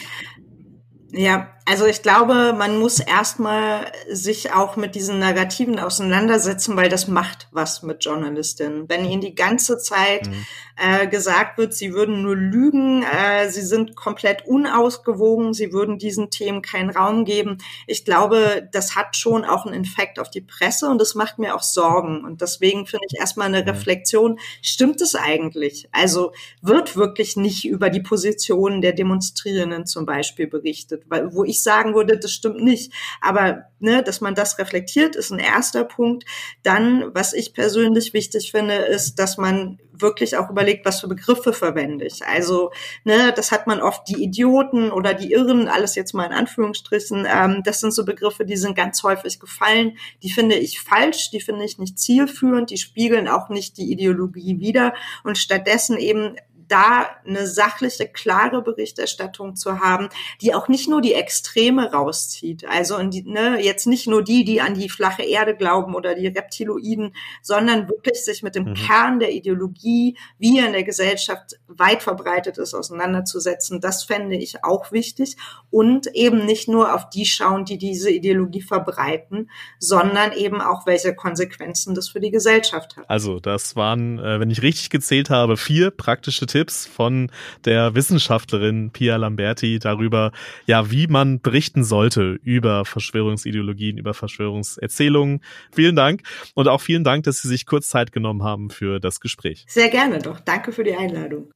Ja, 1.11 1.53
also 1.65 1.85
ich 1.85 2.01
glaube, 2.01 2.53
man 2.57 2.79
muss 2.79 2.99
erstmal 2.99 3.91
sich 4.11 4.53
auch 4.53 4.75
mit 4.75 4.93
diesen 4.95 5.19
Narrativen 5.19 5.79
auseinandersetzen, 5.79 6.75
weil 6.75 6.89
das 6.89 7.07
macht 7.07 7.47
was 7.51 7.81
mit 7.81 8.03
Journalistinnen. 8.03 8.89
Wenn 8.89 9.05
ihnen 9.05 9.21
die 9.21 9.35
ganze 9.35 9.77
Zeit 9.77 10.27
mhm. 10.27 10.45
Äh, 10.77 11.07
gesagt 11.07 11.57
wird, 11.57 11.73
sie 11.73 11.93
würden 11.93 12.21
nur 12.21 12.35
lügen, 12.35 13.03
äh, 13.03 13.49
sie 13.49 13.61
sind 13.61 13.95
komplett 13.95 14.45
unausgewogen, 14.45 15.53
sie 15.53 15.73
würden 15.73 15.97
diesen 15.97 16.29
Themen 16.29 16.61
keinen 16.61 16.89
Raum 16.89 17.25
geben. 17.25 17.57
Ich 17.85 18.05
glaube, 18.05 18.67
das 18.71 18.95
hat 18.95 19.15
schon 19.15 19.43
auch 19.43 19.65
einen 19.65 19.75
Infekt 19.75 20.19
auf 20.19 20.29
die 20.29 20.41
Presse 20.41 20.87
und 20.89 20.99
das 20.99 21.15
macht 21.15 21.39
mir 21.39 21.55
auch 21.55 21.63
Sorgen. 21.63 22.23
Und 22.23 22.41
deswegen 22.41 22.85
finde 22.85 23.05
ich 23.09 23.19
erstmal 23.19 23.47
eine. 23.47 23.67
Reflexion, 23.67 24.39
stimmt 24.61 25.01
es 25.01 25.15
eigentlich? 25.15 25.89
Also 25.91 26.31
wird 26.61 26.95
wirklich 26.95 27.35
nicht 27.35 27.65
über 27.65 27.89
die 27.89 28.01
Positionen 28.01 28.81
der 28.81 28.93
Demonstrierenden 28.93 29.85
zum 29.85 30.05
Beispiel 30.05 30.47
berichtet? 30.47 31.03
weil, 31.09 31.33
wo 31.33 31.43
ich 31.43 31.63
sagen 31.63 31.95
würde, 31.95 32.17
das 32.17 32.31
stimmt 32.31 32.63
nicht. 32.63 32.93
Aber 33.21 33.63
ne, 33.79 34.03
dass 34.03 34.21
man 34.21 34.35
das 34.35 34.59
reflektiert, 34.59 35.15
ist 35.15 35.31
ein 35.31 35.39
erster 35.39 35.83
Punkt. 35.83 36.25
Dann, 36.63 37.13
was 37.13 37.33
ich 37.33 37.53
persönlich 37.53 38.13
wichtig 38.13 38.51
finde, 38.51 38.75
ist, 38.75 39.15
dass 39.15 39.37
man 39.37 39.79
wirklich 40.01 40.37
auch 40.37 40.49
überlegt, 40.49 40.85
was 40.85 41.01
für 41.01 41.07
Begriffe 41.07 41.53
verwende 41.53 42.05
ich. 42.05 42.25
Also, 42.25 42.71
ne, 43.03 43.33
das 43.35 43.51
hat 43.51 43.67
man 43.67 43.81
oft 43.81 44.07
die 44.07 44.23
Idioten 44.23 44.91
oder 44.91 45.13
die 45.13 45.31
Irren, 45.31 45.67
alles 45.67 45.95
jetzt 45.95 46.13
mal 46.13 46.25
in 46.25 46.33
Anführungsstrichen. 46.33 47.27
Ähm, 47.29 47.61
das 47.63 47.79
sind 47.79 47.93
so 47.93 48.05
Begriffe, 48.05 48.45
die 48.45 48.57
sind 48.57 48.75
ganz 48.75 49.03
häufig 49.03 49.39
gefallen. 49.39 49.97
Die 50.23 50.29
finde 50.29 50.55
ich 50.55 50.79
falsch, 50.79 51.29
die 51.31 51.41
finde 51.41 51.65
ich 51.65 51.77
nicht 51.77 51.99
zielführend, 51.99 52.69
die 52.69 52.77
spiegeln 52.77 53.27
auch 53.27 53.49
nicht 53.49 53.77
die 53.77 53.91
Ideologie 53.91 54.59
wider. 54.59 54.93
Und 55.23 55.37
stattdessen 55.37 55.97
eben 55.97 56.35
da 56.67 57.07
eine 57.25 57.47
sachliche, 57.47 58.07
klare 58.07 58.61
Berichterstattung 58.61 59.55
zu 59.55 59.79
haben, 59.79 60.09
die 60.41 60.53
auch 60.53 60.67
nicht 60.67 60.89
nur 60.89 61.01
die 61.01 61.13
Extreme 61.13 61.91
rauszieht. 61.91 62.65
Also 62.67 63.01
die, 63.03 63.23
ne, 63.23 63.59
jetzt 63.61 63.87
nicht 63.87 64.07
nur 64.07 64.23
die, 64.23 64.43
die 64.43 64.61
an 64.61 64.73
die 64.73 64.89
flache 64.89 65.23
Erde 65.23 65.55
glauben 65.55 65.95
oder 65.95 66.15
die 66.15 66.27
Reptiloiden, 66.27 67.15
sondern 67.41 67.87
wirklich 67.87 68.23
sich 68.23 68.43
mit 68.43 68.55
dem 68.55 68.65
mhm. 68.65 68.73
Kern 68.73 69.19
der 69.19 69.31
Ideologie, 69.31 70.17
wie 70.37 70.59
er 70.59 70.67
in 70.67 70.73
der 70.73 70.83
Gesellschaft 70.83 71.59
weit 71.67 72.03
verbreitet 72.03 72.57
ist, 72.57 72.73
auseinanderzusetzen. 72.73 73.81
Das 73.81 74.03
fände 74.03 74.35
ich 74.35 74.63
auch 74.63 74.91
wichtig. 74.91 75.37
Und 75.69 76.07
eben 76.07 76.45
nicht 76.45 76.67
nur 76.67 76.93
auf 76.93 77.09
die 77.09 77.25
schauen, 77.25 77.65
die 77.65 77.77
diese 77.77 78.09
Ideologie 78.09 78.61
verbreiten, 78.61 79.49
sondern 79.79 80.31
eben 80.33 80.61
auch, 80.61 80.85
welche 80.85 81.15
Konsequenzen 81.15 81.95
das 81.95 82.09
für 82.09 82.19
die 82.19 82.31
Gesellschaft 82.31 82.97
hat. 82.97 83.09
Also 83.09 83.39
das 83.39 83.75
waren, 83.75 84.19
äh, 84.19 84.39
wenn 84.39 84.49
ich 84.49 84.61
richtig 84.61 84.89
gezählt 84.89 85.29
habe, 85.29 85.57
vier 85.57 85.91
praktische 85.91 86.45
Tipps 86.45 86.56
von 86.65 87.31
der 87.65 87.95
Wissenschaftlerin 87.95 88.91
Pia 88.91 89.15
Lamberti 89.15 89.79
darüber, 89.79 90.31
ja, 90.65 90.91
wie 90.91 91.07
man 91.07 91.39
berichten 91.41 91.83
sollte 91.83 92.39
über 92.43 92.85
Verschwörungsideologien, 92.85 93.97
über 93.97 94.13
Verschwörungserzählungen. 94.13 95.41
Vielen 95.71 95.95
Dank 95.95 96.21
und 96.55 96.67
auch 96.67 96.81
vielen 96.81 97.03
Dank, 97.03 97.23
dass 97.23 97.41
Sie 97.41 97.47
sich 97.47 97.65
kurz 97.65 97.89
Zeit 97.89 98.11
genommen 98.11 98.43
haben 98.43 98.69
für 98.69 98.99
das 98.99 99.19
Gespräch. 99.19 99.65
Sehr 99.67 99.89
gerne 99.89 100.19
doch. 100.19 100.39
Danke 100.39 100.71
für 100.71 100.83
die 100.83 100.95
Einladung. 100.95 101.51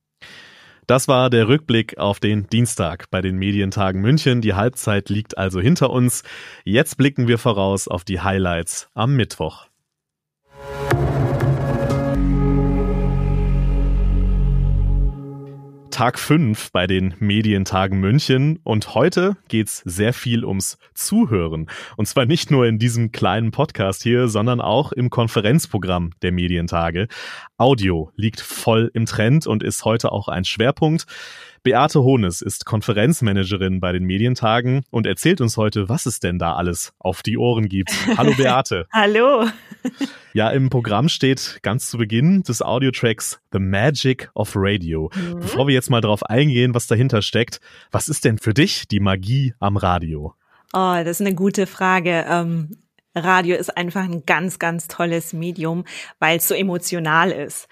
Das 0.87 1.07
war 1.07 1.29
der 1.29 1.47
Rückblick 1.47 1.97
auf 1.97 2.19
den 2.19 2.47
Dienstag 2.47 3.09
bei 3.11 3.21
den 3.21 3.37
Medientagen 3.37 4.01
München. 4.01 4.41
Die 4.41 4.55
Halbzeit 4.55 5.09
liegt 5.09 5.37
also 5.37 5.61
hinter 5.61 5.89
uns. 5.89 6.23
Jetzt 6.65 6.97
blicken 6.97 7.27
wir 7.27 7.37
voraus 7.37 7.87
auf 7.87 8.03
die 8.03 8.19
Highlights 8.19 8.89
am 8.93 9.15
Mittwoch. 9.15 9.70
Tag 15.91 16.17
5 16.17 16.71
bei 16.71 16.87
den 16.87 17.13
Medientagen 17.19 17.99
München 17.99 18.59
und 18.63 18.95
heute 18.95 19.35
geht's 19.49 19.83
sehr 19.85 20.13
viel 20.13 20.45
ums 20.45 20.77
Zuhören. 20.95 21.67
Und 21.97 22.07
zwar 22.07 22.25
nicht 22.25 22.49
nur 22.49 22.65
in 22.65 22.79
diesem 22.79 23.11
kleinen 23.11 23.51
Podcast 23.51 24.01
hier, 24.01 24.27
sondern 24.29 24.61
auch 24.61 24.93
im 24.93 25.09
Konferenzprogramm 25.09 26.11
der 26.21 26.31
Medientage. 26.31 27.07
Audio 27.57 28.11
liegt 28.15 28.39
voll 28.39 28.89
im 28.93 29.05
Trend 29.05 29.45
und 29.45 29.61
ist 29.61 29.85
heute 29.85 30.11
auch 30.11 30.29
ein 30.29 30.45
Schwerpunkt. 30.45 31.05
Beate 31.61 32.01
Hohnes 32.01 32.41
ist 32.41 32.65
Konferenzmanagerin 32.65 33.79
bei 33.79 33.91
den 33.91 34.05
Medientagen 34.05 34.83
und 34.89 35.05
erzählt 35.05 35.41
uns 35.41 35.57
heute, 35.57 35.89
was 35.89 36.07
es 36.07 36.19
denn 36.19 36.39
da 36.39 36.55
alles 36.55 36.93
auf 36.97 37.21
die 37.21 37.37
Ohren 37.37 37.69
gibt. 37.69 37.91
Hallo 38.17 38.33
Beate. 38.37 38.87
Hallo. 38.91 39.45
Ja, 40.33 40.49
im 40.49 40.69
Programm 40.69 41.09
steht 41.09 41.59
ganz 41.61 41.89
zu 41.89 41.97
Beginn 41.97 42.43
des 42.43 42.61
Audiotracks 42.61 43.41
The 43.51 43.59
Magic 43.59 44.29
of 44.33 44.53
Radio. 44.55 45.11
Mhm. 45.13 45.41
Bevor 45.41 45.67
wir 45.67 45.73
jetzt 45.73 45.89
mal 45.89 45.99
drauf 45.99 46.23
eingehen, 46.23 46.73
was 46.73 46.87
dahinter 46.87 47.21
steckt, 47.21 47.59
was 47.91 48.07
ist 48.07 48.23
denn 48.23 48.37
für 48.37 48.53
dich 48.53 48.87
die 48.87 49.01
Magie 49.01 49.53
am 49.59 49.75
Radio? 49.75 50.33
Oh, 50.73 50.95
das 51.03 51.19
ist 51.19 51.21
eine 51.21 51.35
gute 51.35 51.67
Frage. 51.67 52.25
Ähm, 52.29 52.77
Radio 53.13 53.57
ist 53.57 53.75
einfach 53.75 54.03
ein 54.03 54.25
ganz, 54.25 54.57
ganz 54.57 54.87
tolles 54.87 55.33
Medium, 55.33 55.83
weil 56.19 56.37
es 56.37 56.47
so 56.47 56.55
emotional 56.55 57.31
ist. 57.31 57.67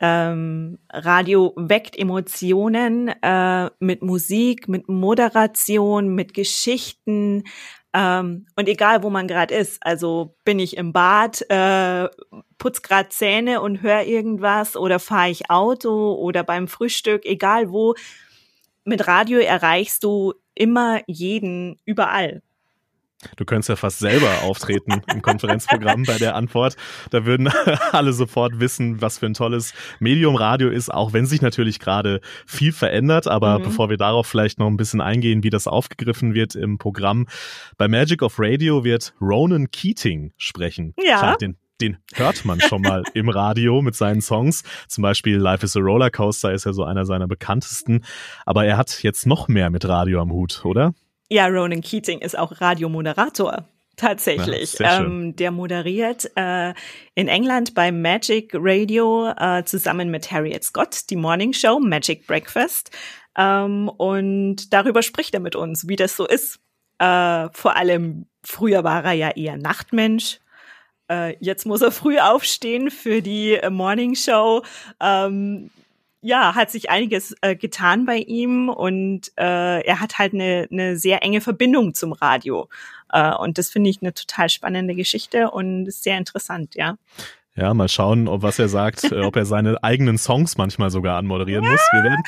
Ähm, 0.00 0.78
Radio 0.90 1.54
weckt 1.56 1.96
Emotionen 1.96 3.08
äh, 3.22 3.70
mit 3.78 4.02
Musik, 4.02 4.68
mit 4.68 4.88
Moderation, 4.88 6.14
mit 6.14 6.34
Geschichten. 6.34 7.44
Ähm, 7.94 8.46
und 8.56 8.68
egal, 8.68 9.02
wo 9.02 9.10
man 9.10 9.28
gerade 9.28 9.54
ist, 9.54 9.84
also 9.84 10.34
bin 10.44 10.58
ich 10.58 10.76
im 10.76 10.92
Bad, 10.92 11.42
äh, 11.50 12.08
putz 12.58 12.82
gerade 12.82 13.10
Zähne 13.10 13.60
und 13.60 13.82
höre 13.82 14.04
irgendwas 14.04 14.76
oder 14.76 14.98
fahre 14.98 15.30
ich 15.30 15.50
Auto 15.50 16.14
oder 16.14 16.42
beim 16.42 16.68
Frühstück, 16.68 17.26
egal 17.26 17.70
wo, 17.70 17.94
mit 18.84 19.06
Radio 19.06 19.38
erreichst 19.38 20.04
du 20.04 20.34
immer 20.54 21.00
jeden 21.06 21.78
überall. 21.84 22.42
Du 23.36 23.44
könntest 23.44 23.68
ja 23.68 23.76
fast 23.76 23.98
selber 23.98 24.42
auftreten 24.42 25.02
im 25.12 25.22
Konferenzprogramm 25.22 26.04
bei 26.04 26.18
der 26.18 26.34
Antwort. 26.34 26.76
Da 27.10 27.24
würden 27.24 27.48
alle 27.92 28.12
sofort 28.12 28.60
wissen, 28.60 29.00
was 29.00 29.18
für 29.18 29.26
ein 29.26 29.34
tolles 29.34 29.74
Medium 30.00 30.36
Radio 30.36 30.68
ist, 30.68 30.92
auch 30.92 31.12
wenn 31.12 31.26
sich 31.26 31.42
natürlich 31.42 31.78
gerade 31.78 32.20
viel 32.46 32.72
verändert. 32.72 33.28
Aber 33.28 33.58
mhm. 33.58 33.64
bevor 33.64 33.90
wir 33.90 33.96
darauf 33.96 34.26
vielleicht 34.26 34.58
noch 34.58 34.66
ein 34.66 34.76
bisschen 34.76 35.00
eingehen, 35.00 35.42
wie 35.42 35.50
das 35.50 35.66
aufgegriffen 35.66 36.34
wird 36.34 36.54
im 36.54 36.78
Programm, 36.78 37.26
bei 37.76 37.88
Magic 37.88 38.22
of 38.22 38.34
Radio 38.38 38.84
wird 38.84 39.14
Ronan 39.20 39.70
Keating 39.70 40.32
sprechen. 40.36 40.94
Ja. 41.02 41.18
Klar, 41.18 41.36
den 41.36 41.56
den 41.80 41.98
hört 42.14 42.44
man 42.44 42.60
schon 42.60 42.82
mal 42.82 43.02
im 43.14 43.28
Radio 43.28 43.82
mit 43.82 43.96
seinen 43.96 44.20
Songs. 44.20 44.62
Zum 44.86 45.02
Beispiel 45.02 45.36
Life 45.36 45.64
is 45.64 45.76
a 45.76 45.80
Rollercoaster 45.80 46.52
ist 46.52 46.64
ja 46.64 46.72
so 46.72 46.84
einer 46.84 47.04
seiner 47.04 47.26
bekanntesten. 47.26 48.04
Aber 48.46 48.64
er 48.64 48.76
hat 48.76 49.02
jetzt 49.02 49.26
noch 49.26 49.48
mehr 49.48 49.68
mit 49.68 49.84
Radio 49.86 50.20
am 50.20 50.30
Hut, 50.30 50.64
oder? 50.64 50.94
Ja, 51.32 51.46
Ronan 51.46 51.80
Keating 51.80 52.18
ist 52.18 52.36
auch 52.38 52.60
Radiomoderator. 52.60 53.66
Tatsächlich. 53.96 54.78
Ja, 54.78 55.00
ähm, 55.00 55.34
der 55.34 55.50
moderiert 55.50 56.30
äh, 56.36 56.74
in 57.14 57.28
England 57.28 57.74
bei 57.74 57.90
Magic 57.90 58.50
Radio 58.52 59.32
äh, 59.38 59.64
zusammen 59.64 60.10
mit 60.10 60.30
Harriet 60.30 60.62
Scott 60.62 61.08
die 61.08 61.16
Morning 61.16 61.54
Show 61.54 61.80
Magic 61.80 62.26
Breakfast. 62.26 62.90
Ähm, 63.34 63.88
und 63.88 64.74
darüber 64.74 65.02
spricht 65.02 65.32
er 65.32 65.40
mit 65.40 65.56
uns, 65.56 65.88
wie 65.88 65.96
das 65.96 66.16
so 66.16 66.26
ist. 66.26 66.60
Äh, 66.98 67.48
vor 67.54 67.76
allem 67.76 68.26
früher 68.44 68.84
war 68.84 69.02
er 69.02 69.12
ja 69.12 69.30
eher 69.30 69.56
Nachtmensch. 69.56 70.38
Äh, 71.10 71.36
jetzt 71.40 71.64
muss 71.64 71.80
er 71.80 71.92
früh 71.92 72.18
aufstehen 72.18 72.90
für 72.90 73.22
die 73.22 73.58
Morning 73.70 74.16
Show. 74.16 74.62
Ähm, 75.00 75.70
ja, 76.22 76.54
hat 76.54 76.70
sich 76.70 76.88
einiges 76.88 77.34
äh, 77.40 77.56
getan 77.56 78.06
bei 78.06 78.18
ihm 78.18 78.68
und 78.68 79.32
äh, 79.36 79.84
er 79.84 80.00
hat 80.00 80.18
halt 80.18 80.32
eine, 80.32 80.68
eine 80.70 80.96
sehr 80.96 81.22
enge 81.22 81.40
Verbindung 81.40 81.94
zum 81.94 82.12
Radio. 82.12 82.68
Äh, 83.12 83.34
und 83.34 83.58
das 83.58 83.70
finde 83.70 83.90
ich 83.90 84.00
eine 84.00 84.14
total 84.14 84.48
spannende 84.48 84.94
Geschichte 84.94 85.50
und 85.50 85.92
sehr 85.92 86.16
interessant, 86.16 86.76
ja. 86.76 86.96
Ja, 87.54 87.74
mal 87.74 87.88
schauen, 87.88 88.28
ob 88.28 88.42
was 88.42 88.58
er 88.58 88.68
sagt, 88.68 89.12
ob 89.12 89.36
er 89.36 89.44
seine 89.44 89.82
eigenen 89.84 90.16
Songs 90.16 90.56
manchmal 90.56 90.90
sogar 90.90 91.18
anmoderieren 91.18 91.68
muss. 91.68 91.80
Wir 91.92 92.02
werden, 92.02 92.22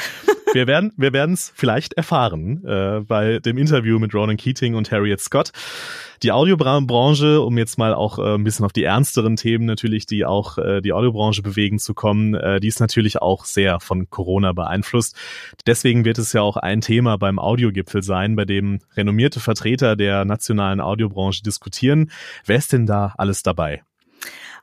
wir 0.52 0.66
werden, 0.66 0.92
wir 0.98 1.12
werden 1.14 1.32
es 1.32 1.50
vielleicht 1.54 1.94
erfahren 1.94 2.62
äh, 2.66 3.00
bei 3.00 3.38
dem 3.38 3.56
Interview 3.56 3.98
mit 3.98 4.14
Ronan 4.14 4.36
Keating 4.36 4.74
und 4.74 4.92
Harriet 4.92 5.20
Scott. 5.20 5.52
Die 6.22 6.30
Audiobranche, 6.30 7.40
um 7.40 7.56
jetzt 7.56 7.78
mal 7.78 7.94
auch 7.94 8.18
äh, 8.18 8.34
ein 8.34 8.44
bisschen 8.44 8.66
auf 8.66 8.74
die 8.74 8.84
ernsteren 8.84 9.36
Themen 9.36 9.64
natürlich, 9.64 10.04
die 10.04 10.26
auch 10.26 10.58
äh, 10.58 10.82
die 10.82 10.92
Audiobranche 10.92 11.40
bewegen 11.40 11.78
zu 11.78 11.94
kommen, 11.94 12.34
äh, 12.34 12.60
die 12.60 12.68
ist 12.68 12.80
natürlich 12.80 13.22
auch 13.22 13.46
sehr 13.46 13.80
von 13.80 14.10
Corona 14.10 14.52
beeinflusst. 14.52 15.16
Deswegen 15.66 16.04
wird 16.04 16.18
es 16.18 16.34
ja 16.34 16.42
auch 16.42 16.58
ein 16.58 16.82
Thema 16.82 17.16
beim 17.16 17.38
Audiogipfel 17.38 18.02
sein, 18.02 18.36
bei 18.36 18.44
dem 18.44 18.80
renommierte 18.94 19.40
Vertreter 19.40 19.96
der 19.96 20.26
nationalen 20.26 20.82
Audiobranche 20.82 21.42
diskutieren. 21.42 22.10
Wer 22.44 22.56
ist 22.56 22.74
denn 22.74 22.84
da 22.84 23.14
alles 23.16 23.42
dabei? 23.42 23.82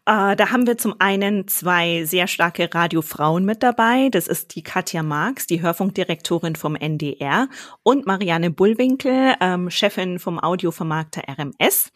Äh, 0.06 0.36
da 0.36 0.50
haben 0.50 0.66
wir 0.66 0.80
zum 0.80 0.96
einen 0.98 1.48
zwei 1.48 2.06
sehr 2.06 2.26
starke 2.28 2.74
Radiofrauen 2.74 3.46
mit 3.46 3.62
dabei. 3.62 4.10
Das 4.10 4.28
ist 4.28 4.56
die 4.56 4.64
Katja 4.64 5.04
Marx, 5.04 5.46
die 5.46 5.62
Hörfunkdirektorin 5.62 6.56
vom 6.56 6.76
NDR 6.76 7.48
und 7.84 8.08
Marianne 8.08 8.50
Bullwinkel, 8.50 9.36
ähm, 9.40 9.70
Chefin 9.70 10.18
vom 10.18 10.40
Audiovermarkter 10.40 11.22
RMS. 11.28 11.92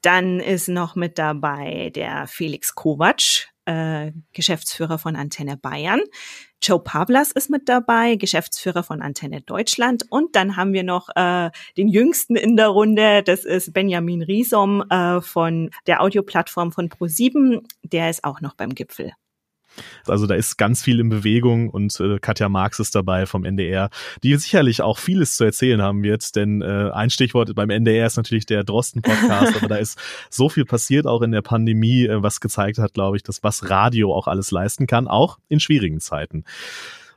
Dann 0.00 0.38
ist 0.38 0.68
noch 0.68 0.94
mit 0.94 1.18
dabei 1.18 1.90
der 1.92 2.28
Felix 2.28 2.76
Kovac, 2.76 3.48
äh, 3.64 4.12
Geschäftsführer 4.32 4.98
von 4.98 5.16
Antenne 5.16 5.56
Bayern. 5.56 6.00
Joe 6.62 6.78
Pavlas 6.78 7.32
ist 7.32 7.50
mit 7.50 7.68
dabei, 7.68 8.16
Geschäftsführer 8.16 8.82
von 8.82 9.00
Antenne 9.02 9.40
Deutschland. 9.40 10.04
Und 10.10 10.36
dann 10.36 10.56
haben 10.56 10.72
wir 10.72 10.82
noch 10.82 11.08
äh, 11.14 11.50
den 11.76 11.88
jüngsten 11.88 12.36
in 12.36 12.56
der 12.56 12.68
Runde, 12.68 13.22
das 13.22 13.44
ist 13.44 13.72
Benjamin 13.72 14.22
Riesom 14.22 14.82
äh, 14.90 15.20
von 15.20 15.70
der 15.86 16.02
Audioplattform 16.02 16.72
von 16.72 16.88
Pro7. 16.88 17.62
Der 17.82 18.10
ist 18.10 18.24
auch 18.24 18.40
noch 18.40 18.54
beim 18.54 18.74
Gipfel. 18.74 19.12
Also 20.06 20.26
da 20.26 20.34
ist 20.34 20.56
ganz 20.56 20.82
viel 20.82 21.00
in 21.00 21.08
Bewegung 21.08 21.70
und 21.70 21.98
äh, 22.00 22.18
Katja 22.18 22.48
Marx 22.48 22.78
ist 22.80 22.94
dabei 22.94 23.26
vom 23.26 23.44
NDR, 23.44 23.90
die 24.22 24.34
sicherlich 24.36 24.82
auch 24.82 24.98
vieles 24.98 25.36
zu 25.36 25.44
erzählen 25.44 25.82
haben 25.82 26.02
wird, 26.02 26.36
denn 26.36 26.62
äh, 26.62 26.90
ein 26.92 27.10
Stichwort 27.10 27.54
beim 27.54 27.70
NDR 27.70 28.06
ist 28.06 28.16
natürlich 28.16 28.46
der 28.46 28.64
Drosten-Podcast, 28.64 29.56
aber 29.56 29.68
da 29.68 29.76
ist 29.76 29.98
so 30.30 30.48
viel 30.48 30.64
passiert 30.64 31.06
auch 31.06 31.22
in 31.22 31.32
der 31.32 31.42
Pandemie, 31.42 32.06
äh, 32.06 32.22
was 32.22 32.40
gezeigt 32.40 32.78
hat, 32.78 32.94
glaube 32.94 33.16
ich, 33.16 33.22
dass 33.22 33.42
was 33.42 33.70
Radio 33.70 34.14
auch 34.14 34.26
alles 34.26 34.50
leisten 34.50 34.86
kann, 34.86 35.08
auch 35.08 35.38
in 35.48 35.60
schwierigen 35.60 36.00
Zeiten. 36.00 36.44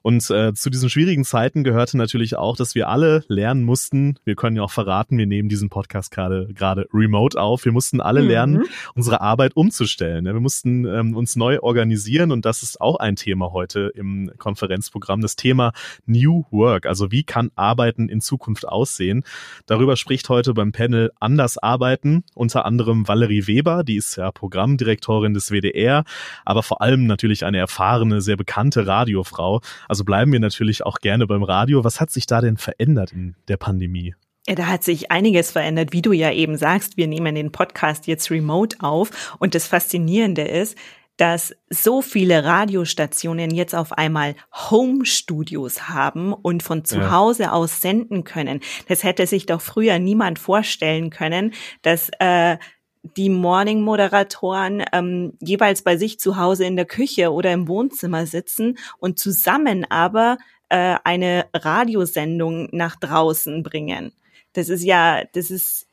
Und 0.03 0.29
äh, 0.29 0.53
zu 0.53 0.69
diesen 0.69 0.89
schwierigen 0.89 1.23
Zeiten 1.23 1.63
gehörte 1.63 1.97
natürlich 1.97 2.35
auch, 2.35 2.57
dass 2.57 2.75
wir 2.75 2.89
alle 2.89 3.23
lernen 3.29 3.63
mussten, 3.63 4.19
wir 4.25 4.35
können 4.35 4.57
ja 4.57 4.63
auch 4.63 4.71
verraten, 4.71 5.17
wir 5.17 5.25
nehmen 5.25 5.47
diesen 5.47 5.69
Podcast 5.69 6.11
gerade 6.11 6.49
gerade 6.53 6.87
remote 6.93 7.39
auf, 7.39 7.63
wir 7.63 7.71
mussten 7.71 8.01
alle 8.01 8.21
mhm. 8.21 8.27
lernen, 8.27 8.63
unsere 8.95 9.21
Arbeit 9.21 9.55
umzustellen. 9.55 10.25
Wir 10.25 10.33
mussten 10.33 10.85
ähm, 10.85 11.15
uns 11.15 11.37
neu 11.37 11.59
organisieren 11.61 12.31
und 12.31 12.43
das 12.43 12.63
ist 12.63 12.81
auch 12.81 12.97
ein 12.97 13.15
Thema 13.15 13.53
heute 13.53 13.93
im 13.95 14.29
Konferenzprogramm, 14.37 15.21
das 15.21 15.37
Thema 15.37 15.71
New 16.05 16.43
Work, 16.51 16.85
also 16.85 17.11
wie 17.11 17.23
kann 17.23 17.51
Arbeiten 17.55 18.09
in 18.09 18.19
Zukunft 18.19 18.67
aussehen. 18.67 19.23
Darüber 19.67 19.95
spricht 19.95 20.27
heute 20.27 20.53
beim 20.53 20.73
Panel 20.73 21.11
Anders 21.21 21.57
Arbeiten 21.57 22.25
unter 22.35 22.65
anderem 22.65 23.07
Valerie 23.07 23.47
Weber, 23.47 23.85
die 23.85 23.95
ist 23.95 24.17
ja 24.17 24.31
Programmdirektorin 24.31 25.33
des 25.33 25.49
WDR, 25.49 26.03
aber 26.43 26.61
vor 26.61 26.81
allem 26.81 27.07
natürlich 27.07 27.45
eine 27.45 27.57
erfahrene, 27.59 28.19
sehr 28.19 28.35
bekannte 28.35 28.85
Radiofrau. 28.85 29.61
Also 29.93 30.06
bleiben 30.06 30.32
wir 30.32 30.39
natürlich 30.39 30.84
auch 30.84 30.97
gerne 31.01 31.27
beim 31.27 31.43
Radio. 31.43 31.84
Was 31.84 32.01
hat 32.01 32.10
sich 32.10 32.25
da 32.25 32.41
denn 32.41 32.58
verändert 32.58 33.12
in 33.12 33.36
der 33.47 33.58
Pandemie? 33.58 34.15
Ja, 34.47 34.56
da 34.56 34.65
hat 34.65 34.84
sich 34.84 35.12
einiges 35.12 35.51
verändert, 35.51 35.93
wie 35.93 36.01
du 36.01 36.13
ja 36.13 36.32
eben 36.32 36.58
sagst. 36.58 36.97
Wir 36.97 37.06
nehmen 37.06 37.36
den 37.36 37.51
Podcast 37.51 38.08
jetzt 38.08 38.32
remote 38.32 38.77
auf 38.79 39.36
und 39.38 39.53
das 39.53 39.67
Faszinierende 39.67 40.41
ist, 40.41 40.75
dass 41.17 41.56
so 41.69 42.01
viele 42.01 42.43
Radiostationen 42.43 43.51
jetzt 43.51 43.75
auf 43.75 43.91
einmal 43.91 44.34
Home-Studios 44.51 45.89
haben 45.89 46.34
und 46.34 46.63
von 46.63 46.86
zu 46.86 47.12
Hause 47.12 47.51
aus 47.51 47.79
senden 47.79 48.23
können. 48.23 48.62
Das 48.88 49.03
hätte 49.03 49.27
sich 49.27 49.45
doch 49.45 49.62
früher 49.62 49.99
niemand 49.99 50.39
vorstellen 50.39 51.12
können, 51.12 51.53
dass 51.84 52.10
äh, 52.17 52.58
die 53.03 53.29
Morning-Moderatoren 53.29 54.83
ähm, 54.93 55.33
jeweils 55.41 55.81
bei 55.81 55.97
sich 55.97 56.19
zu 56.19 56.37
Hause 56.37 56.65
in 56.65 56.77
der 56.77 56.85
Küche 56.85 57.31
oder 57.31 57.51
im 57.51 57.67
Wohnzimmer 57.67 58.25
sitzen 58.25 58.77
und 58.97 59.19
zusammen 59.19 59.85
aber 59.89 60.37
äh, 60.69 60.97
eine 61.03 61.45
Radiosendung 61.53 62.69
nach 62.71 62.95
draußen 62.95 63.61
bringen. 63.61 64.13
Das 64.53 64.69
ist 64.69 64.83
ja, 64.83 65.23
das 65.33 65.51
ist, 65.51 65.87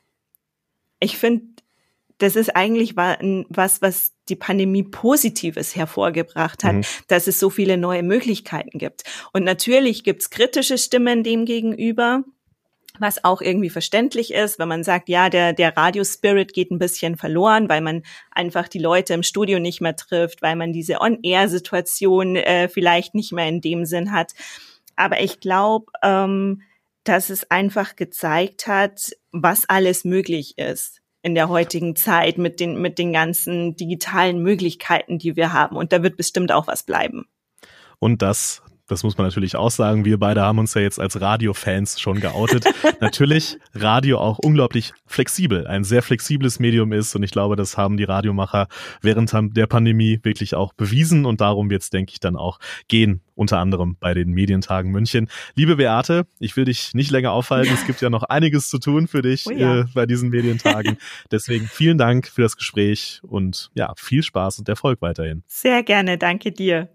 ich 0.99 1.17
finde, 1.17 1.45
das 2.17 2.35
ist 2.35 2.55
eigentlich 2.55 2.95
was, 2.95 3.81
was 3.81 4.13
die 4.29 4.35
Pandemie 4.35 4.83
Positives 4.83 5.75
hervorgebracht 5.75 6.63
hat, 6.63 6.75
mhm. 6.75 6.81
dass 7.07 7.27
es 7.27 7.39
so 7.39 7.49
viele 7.49 7.77
neue 7.77 8.03
Möglichkeiten 8.03 8.77
gibt. 8.77 9.03
Und 9.33 9.43
natürlich 9.43 10.03
gibt's 10.03 10.29
kritische 10.29 10.77
Stimmen 10.77 11.23
dem 11.23 11.45
gegenüber, 11.45 12.23
was 13.01 13.23
auch 13.23 13.41
irgendwie 13.41 13.69
verständlich 13.69 14.33
ist, 14.33 14.59
wenn 14.59 14.67
man 14.67 14.83
sagt, 14.83 15.09
ja, 15.09 15.29
der, 15.29 15.53
der 15.53 15.75
Radio-Spirit 15.75 16.53
geht 16.53 16.71
ein 16.71 16.79
bisschen 16.79 17.17
verloren, 17.17 17.67
weil 17.67 17.81
man 17.81 18.03
einfach 18.31 18.67
die 18.67 18.79
Leute 18.79 19.13
im 19.13 19.23
Studio 19.23 19.59
nicht 19.59 19.81
mehr 19.81 19.95
trifft, 19.95 20.41
weil 20.41 20.55
man 20.55 20.71
diese 20.71 21.01
On-Air-Situation 21.01 22.35
äh, 22.35 22.69
vielleicht 22.69 23.15
nicht 23.15 23.31
mehr 23.31 23.47
in 23.47 23.61
dem 23.61 23.85
Sinn 23.85 24.11
hat. 24.11 24.33
Aber 24.95 25.21
ich 25.21 25.39
glaube, 25.39 25.91
ähm, 26.03 26.61
dass 27.03 27.29
es 27.29 27.49
einfach 27.49 27.95
gezeigt 27.95 28.67
hat, 28.67 29.11
was 29.31 29.67
alles 29.67 30.05
möglich 30.05 30.57
ist 30.57 31.01
in 31.23 31.35
der 31.35 31.49
heutigen 31.49 31.95
Zeit 31.95 32.37
mit 32.37 32.59
den, 32.59 32.81
mit 32.81 32.97
den 32.97 33.13
ganzen 33.13 33.75
digitalen 33.75 34.41
Möglichkeiten, 34.41 35.19
die 35.19 35.35
wir 35.35 35.53
haben. 35.53 35.75
Und 35.75 35.91
da 35.93 36.03
wird 36.03 36.17
bestimmt 36.17 36.51
auch 36.51 36.67
was 36.67 36.83
bleiben. 36.83 37.25
Und 37.99 38.21
das 38.21 38.63
das 38.91 39.03
muss 39.03 39.17
man 39.17 39.25
natürlich 39.25 39.55
auch 39.55 39.71
sagen. 39.71 40.03
Wir 40.03 40.19
beide 40.19 40.41
haben 40.41 40.59
uns 40.59 40.73
ja 40.73 40.81
jetzt 40.81 40.99
als 40.99 41.21
Radio-Fans 41.21 42.01
schon 42.01 42.19
geoutet. 42.19 42.65
natürlich 42.99 43.57
Radio 43.73 44.19
auch 44.19 44.37
unglaublich 44.39 44.91
flexibel, 45.07 45.65
ein 45.65 45.85
sehr 45.85 46.03
flexibles 46.03 46.59
Medium 46.59 46.91
ist 46.91 47.15
und 47.15 47.23
ich 47.23 47.31
glaube, 47.31 47.55
das 47.55 47.77
haben 47.77 47.95
die 47.95 48.03
Radiomacher 48.03 48.67
während 49.01 49.31
der 49.55 49.67
Pandemie 49.67 50.19
wirklich 50.23 50.55
auch 50.55 50.73
bewiesen 50.73 51.25
und 51.25 51.39
darum 51.39 51.69
wird 51.69 51.83
es, 51.83 51.89
denke 51.89 52.11
ich, 52.11 52.19
dann 52.19 52.35
auch 52.35 52.59
gehen, 52.89 53.21
unter 53.33 53.59
anderem 53.59 53.95
bei 53.97 54.13
den 54.13 54.31
Medientagen 54.31 54.91
München. 54.91 55.29
Liebe 55.55 55.77
Beate, 55.77 56.25
ich 56.39 56.57
will 56.57 56.65
dich 56.65 56.93
nicht 56.93 57.11
länger 57.11 57.31
aufhalten. 57.31 57.73
Es 57.73 57.87
gibt 57.87 58.01
ja 58.01 58.09
noch 58.09 58.23
einiges 58.23 58.69
zu 58.69 58.77
tun 58.77 59.07
für 59.07 59.21
dich 59.21 59.45
oh 59.47 59.51
ja. 59.51 59.79
äh, 59.79 59.85
bei 59.93 60.05
diesen 60.05 60.29
Medientagen. 60.29 60.97
Deswegen 61.31 61.65
vielen 61.67 61.97
Dank 61.97 62.27
für 62.27 62.41
das 62.41 62.57
Gespräch 62.57 63.21
und 63.23 63.69
ja, 63.73 63.93
viel 63.95 64.21
Spaß 64.21 64.59
und 64.59 64.67
Erfolg 64.67 65.01
weiterhin. 65.01 65.43
Sehr 65.47 65.81
gerne, 65.81 66.17
danke 66.17 66.51
dir. 66.51 66.89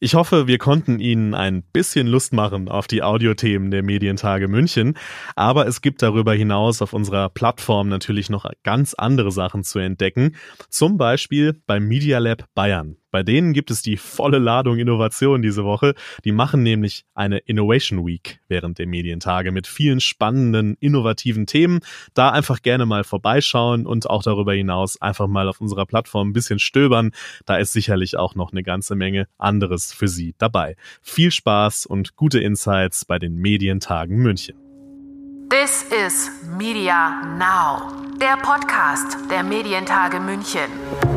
Ich 0.00 0.14
hoffe, 0.14 0.46
wir 0.46 0.58
konnten 0.58 1.00
Ihnen 1.00 1.34
ein 1.34 1.64
bisschen 1.64 2.06
Lust 2.06 2.32
machen 2.32 2.68
auf 2.68 2.86
die 2.86 3.02
Audiothemen 3.02 3.72
der 3.72 3.82
Medientage 3.82 4.46
München, 4.46 4.96
aber 5.34 5.66
es 5.66 5.82
gibt 5.82 6.02
darüber 6.02 6.34
hinaus 6.34 6.82
auf 6.82 6.92
unserer 6.92 7.28
Plattform 7.28 7.88
natürlich 7.88 8.30
noch 8.30 8.48
ganz 8.62 8.94
andere 8.94 9.32
Sachen 9.32 9.64
zu 9.64 9.80
entdecken, 9.80 10.36
zum 10.68 10.98
Beispiel 10.98 11.60
beim 11.66 11.88
Media 11.88 12.20
Lab 12.20 12.44
Bayern. 12.54 12.96
Bei 13.10 13.22
denen 13.22 13.52
gibt 13.52 13.70
es 13.70 13.82
die 13.82 13.96
volle 13.96 14.38
Ladung 14.38 14.78
Innovation 14.78 15.40
diese 15.40 15.64
Woche. 15.64 15.94
Die 16.24 16.32
machen 16.32 16.62
nämlich 16.62 17.04
eine 17.14 17.38
Innovation 17.38 18.06
Week 18.06 18.40
während 18.48 18.78
der 18.78 18.86
Medientage 18.86 19.50
mit 19.50 19.66
vielen 19.66 20.00
spannenden, 20.00 20.76
innovativen 20.80 21.46
Themen. 21.46 21.80
Da 22.14 22.30
einfach 22.30 22.60
gerne 22.62 22.84
mal 22.84 23.04
vorbeischauen 23.04 23.86
und 23.86 24.10
auch 24.10 24.22
darüber 24.22 24.52
hinaus 24.52 25.00
einfach 25.00 25.26
mal 25.26 25.48
auf 25.48 25.60
unserer 25.60 25.86
Plattform 25.86 26.28
ein 26.30 26.32
bisschen 26.32 26.58
stöbern. 26.58 27.12
Da 27.46 27.56
ist 27.56 27.72
sicherlich 27.72 28.16
auch 28.16 28.34
noch 28.34 28.52
eine 28.52 28.62
ganze 28.62 28.94
Menge 28.94 29.26
anderes 29.38 29.92
für 29.92 30.08
Sie 30.08 30.34
dabei. 30.38 30.76
Viel 31.02 31.30
Spaß 31.30 31.86
und 31.86 32.16
gute 32.16 32.40
Insights 32.40 33.04
bei 33.04 33.18
den 33.18 33.36
Medientagen 33.36 34.18
München. 34.18 34.56
This 35.50 35.82
is 35.84 36.30
Media 36.58 37.22
Now, 37.38 37.90
der 38.20 38.36
Podcast 38.36 39.16
der 39.30 39.42
Medientage 39.42 40.20
München. 40.20 41.07